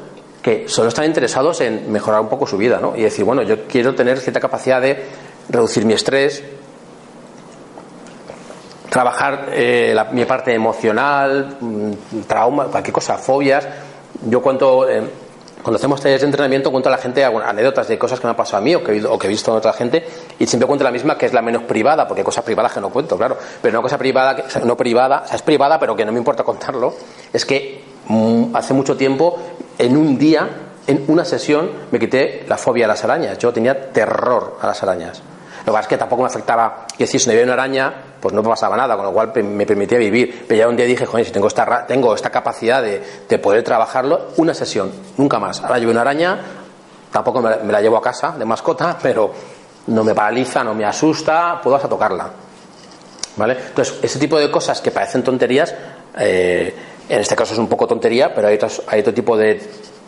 [0.43, 2.95] que solo están interesados en mejorar un poco su vida, ¿no?
[2.95, 5.03] Y decir, bueno, yo quiero tener cierta capacidad de
[5.49, 6.45] reducir mi estrés,
[8.91, 11.93] trabajar eh, mi parte emocional, mm,
[12.27, 13.67] trauma, cualquier cosa, fobias.
[14.29, 15.03] Yo cuento, eh,
[15.65, 18.37] cuando hacemos talleres de entrenamiento cuento a la gente anécdotas de cosas que me han
[18.37, 20.07] pasado a mí o que, he visto en otra gente
[20.39, 22.83] y siempre cuento la misma que es la menos privada, porque hay cosas privadas que
[22.83, 26.05] no cuento, claro, pero una cosa privada, no privada, o sea, es privada pero que
[26.05, 26.95] no me importa contarlo,
[27.33, 29.39] es que mm, hace mucho tiempo,
[29.79, 30.51] en un día,
[30.87, 33.39] en una sesión, me quité la fobia a las arañas.
[33.39, 35.23] Yo tenía terror a las arañas.
[35.61, 37.95] Lo que pasa es que tampoco me afectaba, que si se me veía una araña,
[38.25, 40.47] pues no pasaba nada, con lo cual me permitía vivir.
[40.49, 43.63] Pero ya un día dije, joder, si tengo esta, tengo esta capacidad de, de poder
[43.63, 45.61] trabajarlo, una sesión, nunca más.
[45.61, 46.39] Ahora llevo una araña,
[47.13, 49.31] tampoco me, la llevo a casa de mascota, pero
[49.89, 52.31] no me paraliza, no me asusta, puedo hasta tocarla.
[53.37, 53.59] ¿Vale?
[53.69, 55.75] Entonces, ese tipo de cosas que parecen tonterías,
[56.19, 56.75] eh,
[57.07, 59.61] en este caso es un poco tontería, pero hay, hay otro tipo de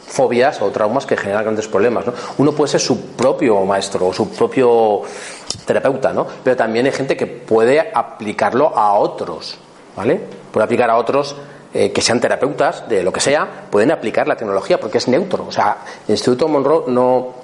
[0.06, 2.06] fobias o traumas que generan grandes problemas.
[2.06, 2.14] ¿no?
[2.38, 5.02] Uno puede ser su propio maestro o su propio
[5.64, 6.26] terapeuta, ¿no?
[6.42, 9.58] pero también hay gente que puede aplicarlo a otros.
[9.96, 10.20] ¿vale?
[10.52, 11.34] Puede aplicar a otros
[11.74, 15.46] eh, que sean terapeutas de lo que sea, pueden aplicar la tecnología porque es neutro.
[15.48, 17.34] O sea, el Instituto Monroe no,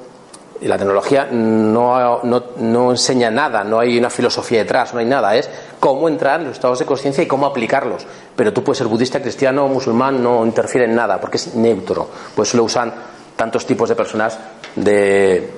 [0.62, 5.34] la tecnología no, no, no, enseña nada, no hay una filosofía detrás, no hay nada,
[5.36, 5.50] es
[5.80, 8.06] cómo entrar en los estados de conciencia y cómo aplicarlos.
[8.36, 12.08] Pero tú puedes ser budista, cristiano, musulmán, no interfiere en nada, porque es neutro.
[12.34, 12.92] Por eso lo usan
[13.36, 14.38] tantos tipos de personas
[14.76, 15.50] de,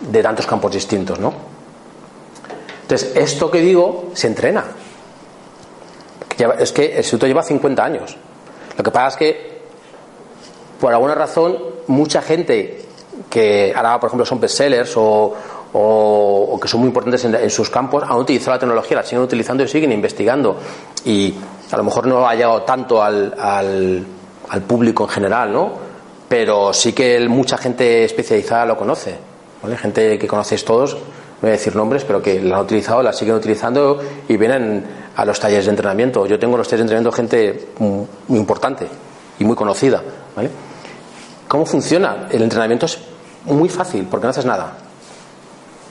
[0.00, 1.53] de tantos campos distintos, ¿no?
[2.84, 4.64] Entonces, esto que digo se entrena.
[6.58, 8.14] Es que el instituto lleva 50 años.
[8.76, 9.58] Lo que pasa es que,
[10.78, 11.56] por alguna razón,
[11.86, 12.82] mucha gente
[13.30, 15.34] que ahora, por ejemplo, son bestsellers o,
[15.72, 19.62] o, que son muy importantes en, sus campos, han utilizado la tecnología, la siguen utilizando
[19.62, 20.56] y siguen investigando.
[21.06, 21.34] Y
[21.70, 24.04] a lo mejor no ha llegado tanto al, al,
[24.50, 25.72] al público en general, ¿no?
[26.28, 29.16] Pero sí que mucha gente especializada lo conoce.
[29.62, 29.78] ¿vale?
[29.78, 30.96] Gente que conocéis todos,
[31.44, 34.84] voy a decir nombres, pero que la han utilizado, la siguen utilizando y vienen
[35.14, 36.26] a los talleres de entrenamiento.
[36.26, 38.86] Yo tengo en los talleres de entrenamiento gente muy importante
[39.38, 40.02] y muy conocida.
[41.46, 42.28] ¿Cómo funciona?
[42.30, 42.98] El entrenamiento es
[43.44, 44.72] muy fácil porque no haces nada.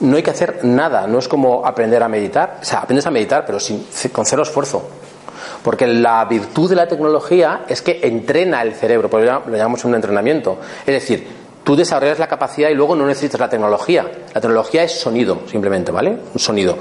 [0.00, 2.58] No hay que hacer nada, no es como aprender a meditar.
[2.60, 4.82] O sea, aprendes a meditar, pero sin, con cero esfuerzo.
[5.62, 9.84] Porque la virtud de la tecnología es que entrena el cerebro, por eso lo llamamos
[9.84, 10.58] un entrenamiento.
[10.80, 14.06] Es decir, tú desarrollas la capacidad y luego no necesitas la tecnología.
[14.32, 16.10] La tecnología es sonido, simplemente, ¿vale?
[16.32, 16.76] Un sonido.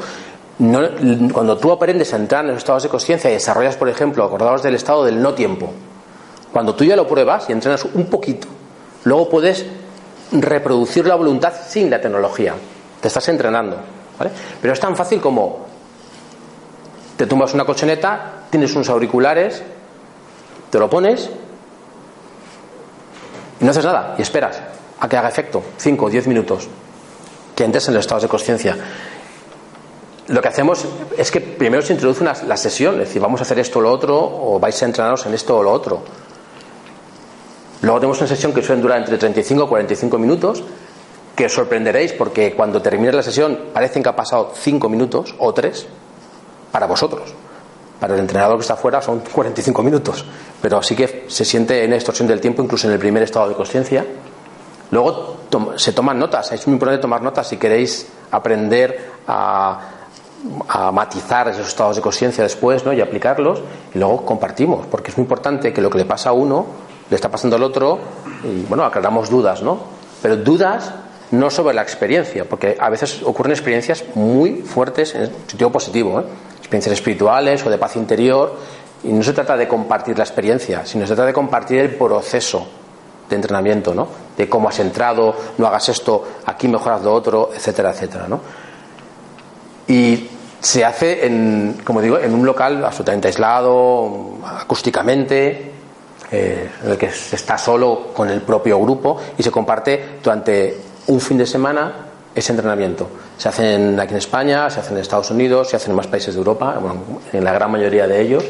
[1.34, 4.62] cuando tú aprendes a entrar en los estados de conciencia y desarrollas, por ejemplo, acordados
[4.62, 5.72] del estado del no tiempo,
[6.52, 8.48] cuando tú ya lo pruebas y entrenas un poquito,
[9.06, 9.66] Luego puedes
[10.32, 12.54] reproducir la voluntad sin la tecnología.
[13.02, 13.78] Te estás entrenando.
[14.18, 14.32] ¿vale?
[14.62, 15.66] Pero es tan fácil como
[17.18, 19.62] te tumbas una colchoneta, tienes unos auriculares,
[20.70, 21.30] te lo pones
[23.60, 24.60] y no haces nada y esperas
[25.04, 25.62] a que haga efecto.
[25.78, 26.68] 5 o 10 minutos.
[27.56, 28.78] Que entres en los estados de conciencia.
[30.28, 30.86] Lo que hacemos
[31.18, 33.82] es que primero se introduce una, la sesión, es decir, vamos a hacer esto o
[33.82, 36.02] lo otro, o vais a entrenaros en esto o lo otro.
[37.82, 40.64] Luego tenemos una sesión que suele durar entre 35 y 45 minutos,
[41.36, 45.54] que os sorprenderéis porque cuando termine la sesión parecen que ha pasado 5 minutos o
[45.54, 45.86] 3
[46.72, 47.34] para vosotros.
[48.00, 50.24] Para el entrenador que está afuera son 45 minutos,
[50.62, 53.56] pero sí que se siente en extorsión del tiempo, incluso en el primer estado de
[53.56, 54.06] conciencia.
[54.94, 55.38] Luego
[55.76, 59.90] se toman notas, es muy importante tomar notas si queréis aprender a,
[60.92, 62.94] matizar esos estados de conciencia después ¿no?
[62.94, 63.62] y aplicarlos,
[63.96, 66.66] y luego compartimos, porque es muy importante que lo que le pasa a uno
[67.10, 67.98] le está pasando al otro
[68.44, 69.80] y bueno, aclaramos dudas, ¿no?
[70.22, 70.92] Pero dudas
[71.32, 76.26] no sobre la experiencia, porque a veces ocurren experiencias muy fuertes en sentido positivo, ¿eh?
[76.60, 78.56] experiencias espirituales o de paz interior,
[79.04, 82.68] y no se trata de compartir la experiencia, sino se trata de compartir el proceso
[83.30, 84.23] de entrenamiento, ¿no?
[84.38, 88.40] De cómo has entrado, no hagas esto, aquí mejoras lo otro, etcétera, etcétera, ¿no?
[89.88, 90.30] Y
[90.60, 95.72] se hace en, como digo, en un local absolutamente aislado, acústicamente,
[96.32, 100.78] eh, en el que se está solo con el propio grupo y se comparte durante
[101.08, 101.94] un fin de semana
[102.34, 103.08] ese entrenamiento.
[103.38, 106.34] Se hacen aquí en España, se hacen en Estados Unidos, se hacen en más países
[106.34, 106.80] de Europa,
[107.32, 108.44] en la gran mayoría de ellos.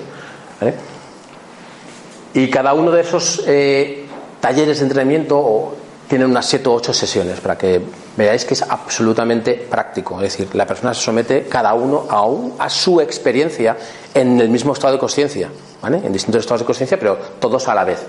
[2.33, 4.02] Y cada uno de esos eh,
[4.43, 5.73] talleres de entrenamiento
[6.09, 7.81] tiene unas 7 o 8 sesiones para que
[8.17, 10.21] veáis que es absolutamente práctico.
[10.21, 13.77] Es decir, la persona se somete cada uno a, a su experiencia
[14.13, 15.47] en el mismo estado de conciencia,
[15.81, 16.01] ¿vale?
[16.03, 18.05] en distintos estados de conciencia, pero todos a la vez.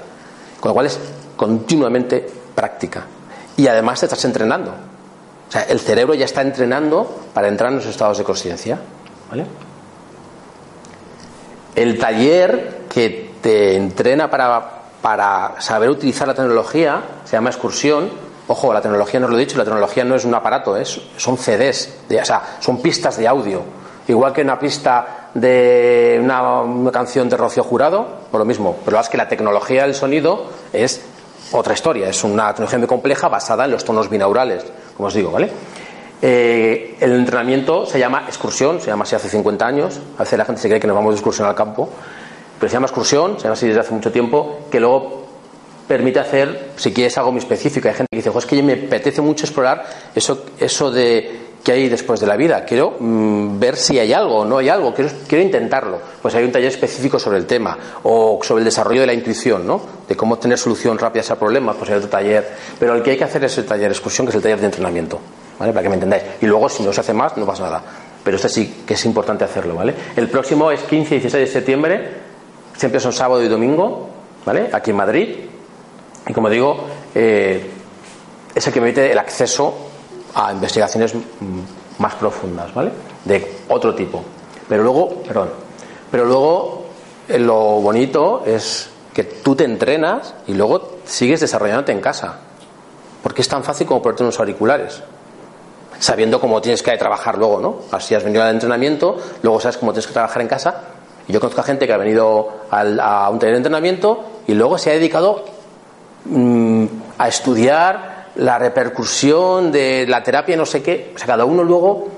[0.58, 0.98] Con lo cual es
[1.36, 3.04] continuamente práctica.
[3.56, 4.72] Y además te estás entrenando.
[4.72, 8.80] O sea, el cerebro ya está entrenando para entrar en los estados de conciencia.
[9.30, 9.46] ¿vale?
[11.76, 18.08] El taller que te entrena para para saber utilizar la tecnología, se llama excursión.
[18.48, 21.36] Ojo, la tecnología no lo he dicho, la tecnología no es un aparato, es, son
[21.36, 23.60] CDs, o sea, son pistas de audio.
[24.08, 28.78] Igual que una pista de una, canción de Rocío Jurado, por lo mismo.
[28.82, 31.02] Pero es que la tecnología del sonido es
[31.52, 34.64] otra historia, es una tecnología muy compleja basada en los tonos binaurales,
[34.96, 35.50] como os digo, ¿vale?
[36.22, 40.00] Eh, el entrenamiento se llama excursión, se llama así hace 50 años.
[40.16, 41.90] A veces la gente se cree que nos vamos de excursión al campo
[42.58, 45.24] pero se llama excursión, se llama así desde hace mucho tiempo, que luego
[45.86, 47.88] permite hacer, si quieres, algo muy específico.
[47.88, 49.84] Hay gente que dice, es que me apetece mucho explorar
[50.14, 52.64] eso, eso de que hay después de la vida.
[52.64, 54.92] Quiero mm, ver si hay algo o no hay algo.
[54.92, 55.98] Quiero, quiero intentarlo.
[56.20, 59.66] Pues hay un taller específico sobre el tema o sobre el desarrollo de la intuición,
[59.66, 59.80] ¿no?
[60.06, 62.46] De cómo tener solución rápida a ese problema, pues hay otro taller.
[62.78, 64.60] Pero el que hay que hacer es el taller de excursión, que es el taller
[64.60, 65.18] de entrenamiento,
[65.58, 65.72] ¿vale?
[65.72, 66.22] Para que me entendáis.
[66.42, 67.82] Y luego, si no se hace más, no pasa nada.
[68.22, 69.94] Pero este sí que es importante hacerlo, ¿vale?
[70.16, 72.23] El próximo es 15 y 16 de septiembre
[72.76, 74.08] Siempre son sábado y domingo,
[74.44, 74.70] ¿vale?
[74.72, 75.36] Aquí en Madrid.
[76.26, 77.70] Y como digo, eh,
[78.54, 79.74] es el que permite el acceso
[80.34, 81.20] a investigaciones mm,
[81.98, 82.90] más profundas, ¿vale?
[83.24, 84.22] De otro tipo.
[84.68, 85.50] Pero luego, perdón,
[86.10, 86.84] pero luego
[87.28, 92.38] eh, lo bonito es que tú te entrenas y luego sigues desarrollándote en casa.
[93.22, 95.02] Porque es tan fácil como ponerte unos auriculares.
[95.98, 97.76] Sabiendo cómo tienes que trabajar luego, ¿no?
[97.92, 100.82] Así has venido al entrenamiento, luego sabes cómo tienes que trabajar en casa.
[101.28, 104.90] Yo conozco a gente que ha venido a un taller de entrenamiento y luego se
[104.90, 105.44] ha dedicado
[106.26, 106.84] mm,
[107.18, 111.12] a estudiar la repercusión de la terapia, no sé qué.
[111.14, 112.08] O sea, cada uno luego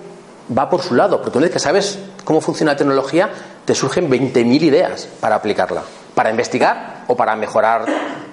[0.57, 3.31] va por su lado, porque una vez que sabes cómo funciona la tecnología,
[3.65, 5.83] te surgen 20.000 ideas para aplicarla,
[6.15, 7.85] para investigar o para mejorar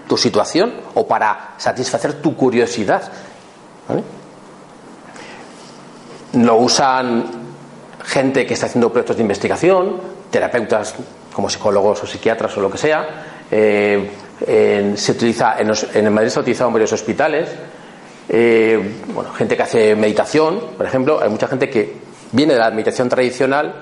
[0.08, 3.04] tu situación o para satisfacer tu curiosidad.
[6.34, 7.26] Lo usan
[8.04, 9.98] gente que está haciendo proyectos de investigación,
[10.34, 10.96] terapeutas
[11.32, 13.46] como psicólogos o psiquiatras o lo que sea.
[13.52, 14.10] Eh,
[14.98, 17.50] se utiliza en, en Madrid se ha utilizado en varios hospitales.
[18.28, 18.80] Eh,
[19.14, 21.94] bueno, gente que hace meditación, por ejemplo, hay mucha gente que
[22.32, 23.74] viene de la meditación tradicional,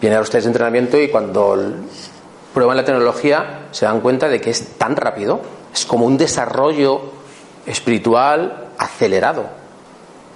[0.00, 1.56] viene a los test de entrenamiento y cuando
[2.52, 5.40] prueban la tecnología se dan cuenta de que es tan rápido,
[5.72, 7.12] es como un desarrollo
[7.64, 9.44] espiritual acelerado.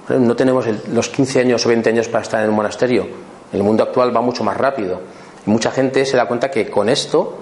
[0.09, 3.07] No tenemos los 15 años o 20 años para estar en un monasterio.
[3.53, 5.01] El mundo actual va mucho más rápido.
[5.47, 7.39] Y mucha gente se da cuenta que con esto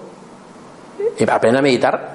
[1.19, 2.15] eh, aprende a meditar.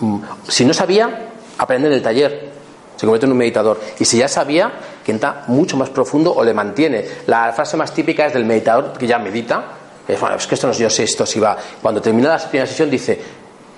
[0.00, 2.58] Mm, si no sabía, aprende en el taller
[2.98, 3.80] se convierte en un meditador.
[4.00, 4.72] Y si ya sabía,
[5.04, 7.04] que entra mucho más profundo o le mantiene.
[7.26, 9.66] La frase más típica es del meditador que ya medita.
[10.08, 11.56] Es, bueno, es que esto no yo sé esto si va.
[11.80, 13.20] Cuando termina la primera sesión dice,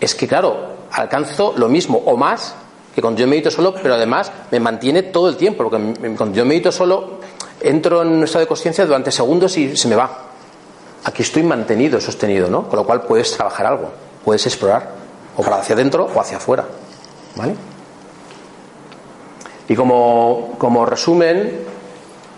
[0.00, 2.54] es que claro, alcanzo lo mismo o más
[2.94, 6.46] que cuando yo medito solo, pero además me mantiene todo el tiempo, porque cuando yo
[6.46, 7.19] medito solo
[7.60, 10.26] entro en un estado de conciencia durante segundos y se me va.
[11.04, 12.68] Aquí estoy mantenido, sostenido, ¿no?
[12.68, 13.90] Con lo cual puedes trabajar algo,
[14.24, 14.90] puedes explorar,
[15.36, 16.64] o para hacia adentro o hacia afuera.
[17.36, 17.54] ¿Vale?
[19.68, 21.60] Y como, como resumen,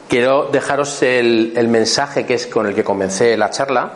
[0.08, 3.92] quiero dejaros el, el mensaje que es con el que comencé la charla.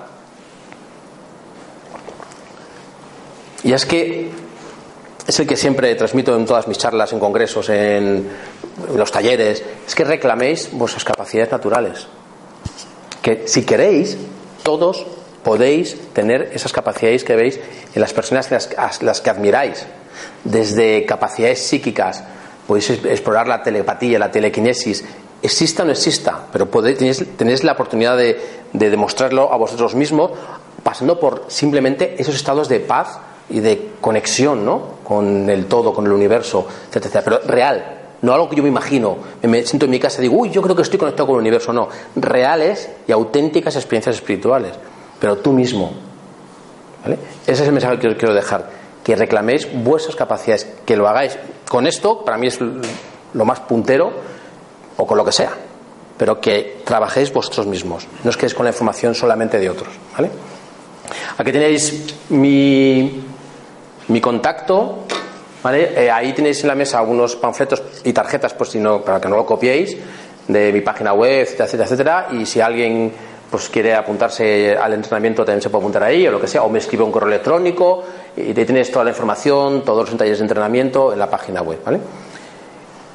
[3.62, 4.31] Y es que
[5.27, 8.29] es el que siempre transmito en todas mis charlas, en congresos, en,
[8.95, 12.07] los talleres, es que reclaméis vuestras capacidades naturales.
[13.22, 14.16] Que si queréis,
[14.62, 15.07] todos
[15.43, 17.59] podéis tener esas capacidades que veis
[17.95, 19.87] en las personas las, que admiráis,
[20.45, 22.22] desde capacidades psíquicas,
[22.66, 25.05] podéis explorar la telepatía, la telequinesis,
[25.43, 28.39] exista o no exista, pero podéis, tenéis, la oportunidad de,
[28.72, 30.33] demostrarlo a vosotros mismos
[30.83, 33.18] pasando por simplemente esos estados de paz
[33.51, 34.97] y de conexión ¿no?
[35.05, 39.17] con el todo, con el universo, etcétera, Pero real, no algo que yo me imagino,
[39.43, 41.41] me siento en mi casa y digo, uy, yo creo que estoy conectado con el
[41.41, 41.89] universo, no.
[42.17, 44.73] Reales y auténticas experiencias espirituales,
[45.21, 45.93] pero tú mismo.
[47.03, 47.19] ¿vale?
[47.47, 51.39] Ese es el mensaje que os quiero dejar que reclaméis vuestras capacidades, que lo hagáis
[51.69, 54.11] con esto, para mí es lo más puntero,
[54.97, 55.53] o con lo que sea,
[56.19, 59.95] pero que trabajéis vosotros mismos, no os quedéis con la información solamente de otros.
[60.13, 60.29] ¿vale?
[61.39, 63.23] Aquí tenéis mi,
[64.09, 65.05] mi contacto,
[65.63, 66.05] ¿vale?
[66.05, 69.29] Eh, ahí tenéis en la mesa algunos panfletos y tarjetas, pues si no, para que
[69.29, 69.97] no lo copiéis,
[70.49, 73.13] de mi página web, etcétera, etcétera, y si alguien
[73.51, 76.69] pues quiere apuntarse al entrenamiento también se puede apuntar ahí o lo que sea, o
[76.69, 78.03] me escribe un correo electrónico
[78.37, 81.79] y te tienes toda la información, todos los talleres de entrenamiento en la página web,
[81.85, 82.01] ¿vale?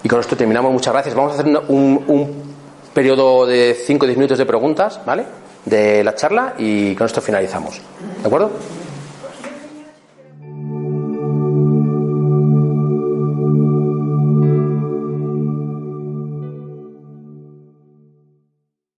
[0.03, 1.13] Y con esto terminamos, muchas gracias.
[1.13, 2.43] Vamos a hacer un, un
[2.93, 5.25] periodo de 5 o 10 minutos de preguntas, ¿vale?
[5.65, 7.79] De la charla y con esto finalizamos.
[8.21, 8.51] ¿De acuerdo?